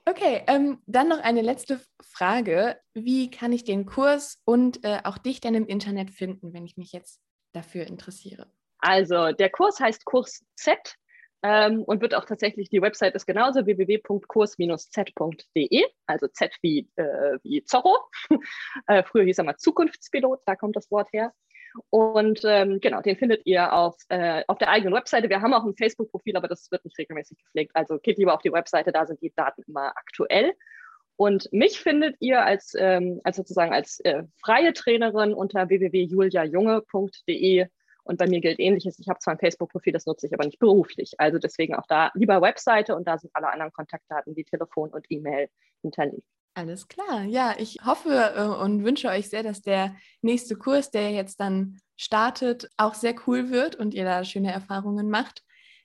Okay, 0.07 0.43
ähm, 0.49 0.83
dann 0.87 1.09
noch 1.09 1.21
eine 1.21 1.43
letzte 1.43 1.81
Frage. 2.03 2.81
Wie 2.95 3.31
kann 3.31 3.53
ich 3.53 3.63
den 3.63 3.87
Kurs 3.87 4.43
und 4.45 4.85
äh, 4.85 4.99
auch 5.05 5.19
dich 5.19 5.41
denn 5.41 5.55
im 5.55 5.67
Internet 5.67 6.11
finden, 6.11 6.53
wenn 6.53 6.65
ich 6.65 6.77
mich 6.77 6.93
jetzt 6.93 7.21
dafür 7.53 7.87
interessiere? 7.87 8.51
Also 8.79 9.31
der 9.31 9.51
Kurs 9.51 9.79
heißt 9.79 10.05
Kurs 10.07 10.45
Z 10.57 10.97
ähm, 11.43 11.85
und 11.85 12.01
wird 12.01 12.15
auch 12.15 12.25
tatsächlich, 12.25 12.71
die 12.71 12.83
Website 12.83 13.15
ist 13.15 13.27
genauso 13.27 13.67
www.kurs-z.de, 13.67 15.85
also 16.07 16.29
Z 16.29 16.57
wie, 16.63 16.89
äh, 16.97 17.39
wie 17.43 17.63
Zorro. 17.65 17.99
äh, 18.89 19.03
früher 19.05 19.25
hieß 19.25 19.37
er 19.39 19.45
mal 19.45 19.59
Zukunftspilot, 19.59 20.41
da 20.45 20.57
kommt 20.57 20.77
das 20.77 20.91
Wort 20.91 21.13
her. 21.13 21.33
Und 21.91 22.41
ähm, 22.45 22.81
genau, 22.81 23.01
den 23.01 23.17
findet 23.17 23.47
ihr 23.47 23.73
auf, 23.73 23.97
äh, 24.09 24.43
auf 24.47 24.59
der 24.59 24.71
eigenen 24.71 24.95
Webseite. 24.95 25.29
Wir 25.29 25.41
haben 25.41 25.55
auch 25.55 25.65
ein 25.65 25.77
Facebook-Profil, 25.77 26.37
aber 26.37 26.49
das 26.49 26.71
wird 26.71 26.85
nicht 26.85 26.99
regelmäßig 26.99 27.39
gepflegt. 27.39 27.73
Also 27.75 27.99
geht 27.99 28.19
lieber 28.19 28.35
auf 28.35 28.43
die 28.43 28.53
Webseite, 28.53 28.93
da 28.93 29.07
sind 29.07 29.23
die 29.23 29.33
Daten 29.35 29.63
immer 29.67 29.93
aktuell. 29.97 30.53
Und 31.17 31.53
mich 31.53 31.81
findet 31.81 32.17
ihr 32.21 32.43
als, 32.43 32.75
ähm, 32.79 33.21
als 33.25 33.37
sozusagen 33.37 33.75
als 33.75 34.01
äh, 34.01 34.23
freie 34.43 34.73
Trainerin 34.73 35.35
unter 35.35 35.69
www.juliajunge.de. 35.69 37.67
Und 38.05 38.19
bei 38.19 38.27
mir 38.27 38.41
gilt 38.41 38.59
ähnliches. 38.59 38.99
Ich 38.99 39.09
habe 39.09 39.19
zwar 39.21 39.35
ein 39.35 39.39
Facebook-Profil, 39.39 39.93
das 39.93 40.07
nutze 40.07 40.27
ich 40.27 40.35
aber 40.35 40.45
nicht 40.45 40.59
beruflich. 40.59 41.15
Also 41.19 41.39
deswegen 41.39 41.75
auch 41.75 41.87
da 41.87 42.11
lieber 42.15 42.41
Webseite 42.41 42.97
und 42.97 43.07
da 43.07 43.19
sind 43.19 43.31
alle 43.35 43.51
anderen 43.51 43.73
Kontaktdaten 43.73 44.37
wie 44.37 44.45
Telefon 44.45 44.91
und 44.91 45.07
E-Mail 45.09 45.49
hinterlegt. 45.83 46.27
Alles 46.55 46.89
klar. 46.89 47.23
Ja, 47.23 47.55
ich 47.59 47.79
hoffe 47.85 48.35
äh, 48.37 48.63
und 48.63 48.85
wünsche 48.85 49.09
euch 49.09 49.29
sehr, 49.29 49.43
dass 49.43 49.63
der 49.63 49.95
nächste 50.21 50.57
Kurs, 50.57 50.91
der 50.91 51.11
jetzt 51.11 51.39
dann 51.39 51.79
startet, 51.97 52.69
auch 52.77 52.95
sehr 52.95 53.15
cool 53.27 53.51
wird 53.51 53.77
und 53.77 53.95
ihr 53.95 54.05
da 54.05 54.25
schöne 54.25 54.53
Erfahrungen 54.53 55.11
macht. 55.11 55.45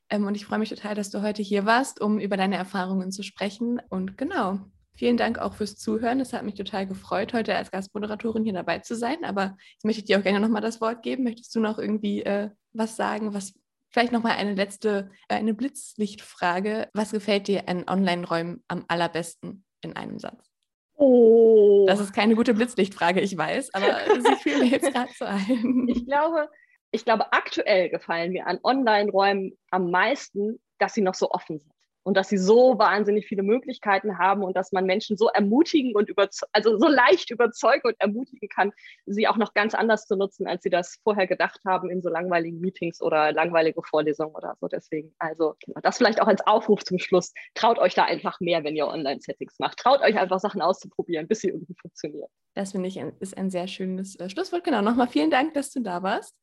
Ähm, 0.09 0.25
und 0.25 0.35
ich 0.35 0.45
freue 0.45 0.59
mich 0.59 0.69
total, 0.69 0.95
dass 0.95 1.11
du 1.11 1.21
heute 1.21 1.41
hier 1.41 1.65
warst, 1.65 2.01
um 2.01 2.19
über 2.19 2.37
deine 2.37 2.55
Erfahrungen 2.55 3.11
zu 3.11 3.23
sprechen. 3.23 3.79
Und 3.89 4.17
genau, 4.17 4.59
vielen 4.95 5.17
Dank 5.17 5.39
auch 5.39 5.53
fürs 5.53 5.77
Zuhören. 5.77 6.19
Es 6.19 6.33
hat 6.33 6.43
mich 6.43 6.55
total 6.55 6.87
gefreut, 6.87 7.33
heute 7.33 7.55
als 7.55 7.71
Gastmoderatorin 7.71 8.43
hier 8.43 8.53
dabei 8.53 8.79
zu 8.79 8.95
sein. 8.95 9.23
Aber 9.23 9.57
jetzt 9.73 9.85
möchte 9.85 10.01
ich 10.01 10.05
dir 10.05 10.19
auch 10.19 10.23
gerne 10.23 10.39
nochmal 10.39 10.61
das 10.61 10.81
Wort 10.81 11.03
geben. 11.03 11.23
Möchtest 11.23 11.53
du 11.55 11.59
noch 11.59 11.77
irgendwie 11.77 12.23
äh, 12.23 12.49
was 12.73 12.95
sagen, 12.95 13.33
was 13.33 13.53
Vielleicht 13.95 14.11
nochmal 14.11 14.33
eine 14.33 14.55
letzte, 14.55 15.09
äh, 15.29 15.35
eine 15.35 15.53
Blitzlichtfrage. 15.53 16.89
Was 16.93 17.11
gefällt 17.11 17.47
dir 17.47 17.69
an 17.69 17.85
Online-Räumen 17.87 18.61
am 18.67 18.83
allerbesten 18.89 19.63
in 19.79 19.95
einem 19.95 20.19
Satz? 20.19 20.51
Oh. 20.95 21.85
Das 21.87 22.01
ist 22.01 22.11
keine 22.11 22.35
gute 22.35 22.53
Blitzlichtfrage, 22.53 23.21
ich 23.21 23.37
weiß, 23.37 23.73
aber 23.73 23.99
sie 24.19 24.35
fiel 24.43 24.59
mir 24.59 24.65
jetzt 24.65 24.91
gerade 24.91 25.11
so 25.17 25.23
ein. 25.23 25.87
Ich 25.87 26.05
glaube, 26.05 26.49
ich 26.91 27.05
glaube, 27.05 27.31
aktuell 27.31 27.89
gefallen 27.89 28.33
mir 28.33 28.47
an 28.47 28.59
Online-Räumen 28.63 29.57
am 29.71 29.91
meisten, 29.91 30.59
dass 30.77 30.93
sie 30.93 31.01
noch 31.01 31.15
so 31.15 31.31
offen 31.31 31.59
sind 31.59 31.74
und 32.05 32.15
dass 32.15 32.29
sie 32.29 32.37
so 32.37 32.77
wahnsinnig 32.77 33.25
viele 33.25 33.41
Möglichkeiten 33.41 34.19
haben 34.19 34.43
und 34.43 34.55
dass 34.55 34.71
man 34.71 34.85
Menschen 34.85 35.17
so 35.17 35.27
ermutigen 35.29 35.95
und 35.95 36.11
also 36.53 36.77
so 36.77 36.87
leicht 36.87 37.31
überzeugen 37.31 37.87
und 37.87 37.95
ermutigen 37.99 38.47
kann, 38.47 38.71
sie 39.07 39.27
auch 39.27 39.37
noch 39.37 39.55
ganz 39.55 39.73
anders 39.73 40.05
zu 40.05 40.15
nutzen, 40.15 40.45
als 40.45 40.61
sie 40.61 40.69
das 40.69 40.99
vorher 41.03 41.25
gedacht 41.25 41.61
haben 41.65 41.89
in 41.89 42.03
so 42.03 42.09
langweiligen 42.09 42.61
Meetings 42.61 43.01
oder 43.01 43.31
langweilige 43.31 43.81
Vorlesungen 43.81 44.35
oder 44.35 44.55
so. 44.61 44.67
Deswegen, 44.67 45.15
also 45.17 45.55
genau, 45.65 45.79
das 45.81 45.97
vielleicht 45.97 46.21
auch 46.21 46.27
als 46.27 46.45
Aufruf 46.45 46.83
zum 46.83 46.99
Schluss. 46.99 47.33
Traut 47.55 47.79
euch 47.79 47.95
da 47.95 48.03
einfach 48.03 48.39
mehr, 48.39 48.63
wenn 48.63 48.75
ihr 48.75 48.87
Online-Settings 48.87 49.57
macht. 49.57 49.79
Traut 49.79 50.01
euch 50.01 50.17
einfach 50.19 50.39
Sachen 50.39 50.61
auszuprobieren, 50.61 51.27
bis 51.27 51.39
sie 51.41 51.49
irgendwie 51.49 51.73
funktionieren. 51.73 52.29
Das 52.53 52.71
finde 52.73 52.87
ich 52.87 52.97
ist 53.19 53.35
ein 53.35 53.49
sehr 53.49 53.67
schönes 53.67 54.15
äh, 54.17 54.29
Schlusswort. 54.29 54.63
Genau, 54.63 54.81
nochmal 54.81 55.07
vielen 55.07 55.31
Dank, 55.31 55.55
dass 55.55 55.71
du 55.71 55.81
da 55.81 56.03
warst. 56.03 56.35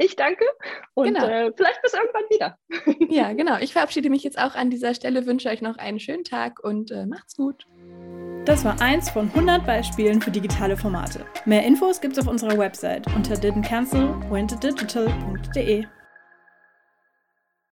Ich 0.00 0.14
danke 0.14 0.44
und 0.94 1.08
genau. 1.08 1.26
äh, 1.26 1.50
vielleicht 1.56 1.82
bis 1.82 1.92
irgendwann 1.92 2.22
wieder. 2.30 2.56
ja, 3.12 3.32
genau. 3.32 3.58
Ich 3.58 3.72
verabschiede 3.72 4.10
mich 4.10 4.22
jetzt 4.22 4.38
auch 4.38 4.54
an 4.54 4.70
dieser 4.70 4.94
Stelle, 4.94 5.26
wünsche 5.26 5.48
euch 5.48 5.60
noch 5.60 5.76
einen 5.76 5.98
schönen 5.98 6.22
Tag 6.22 6.62
und 6.62 6.92
äh, 6.92 7.04
macht's 7.04 7.34
gut. 7.34 7.66
Das 8.44 8.64
war 8.64 8.80
eins 8.80 9.10
von 9.10 9.26
100 9.26 9.66
Beispielen 9.66 10.22
für 10.22 10.30
digitale 10.30 10.76
Formate. 10.76 11.26
Mehr 11.44 11.64
Infos 11.64 12.00
gibt's 12.00 12.20
auf 12.20 12.28
unserer 12.28 12.56
Website 12.56 13.08
unter 13.14 13.34
didn'tcancel.wentodigital.de. 13.34 15.86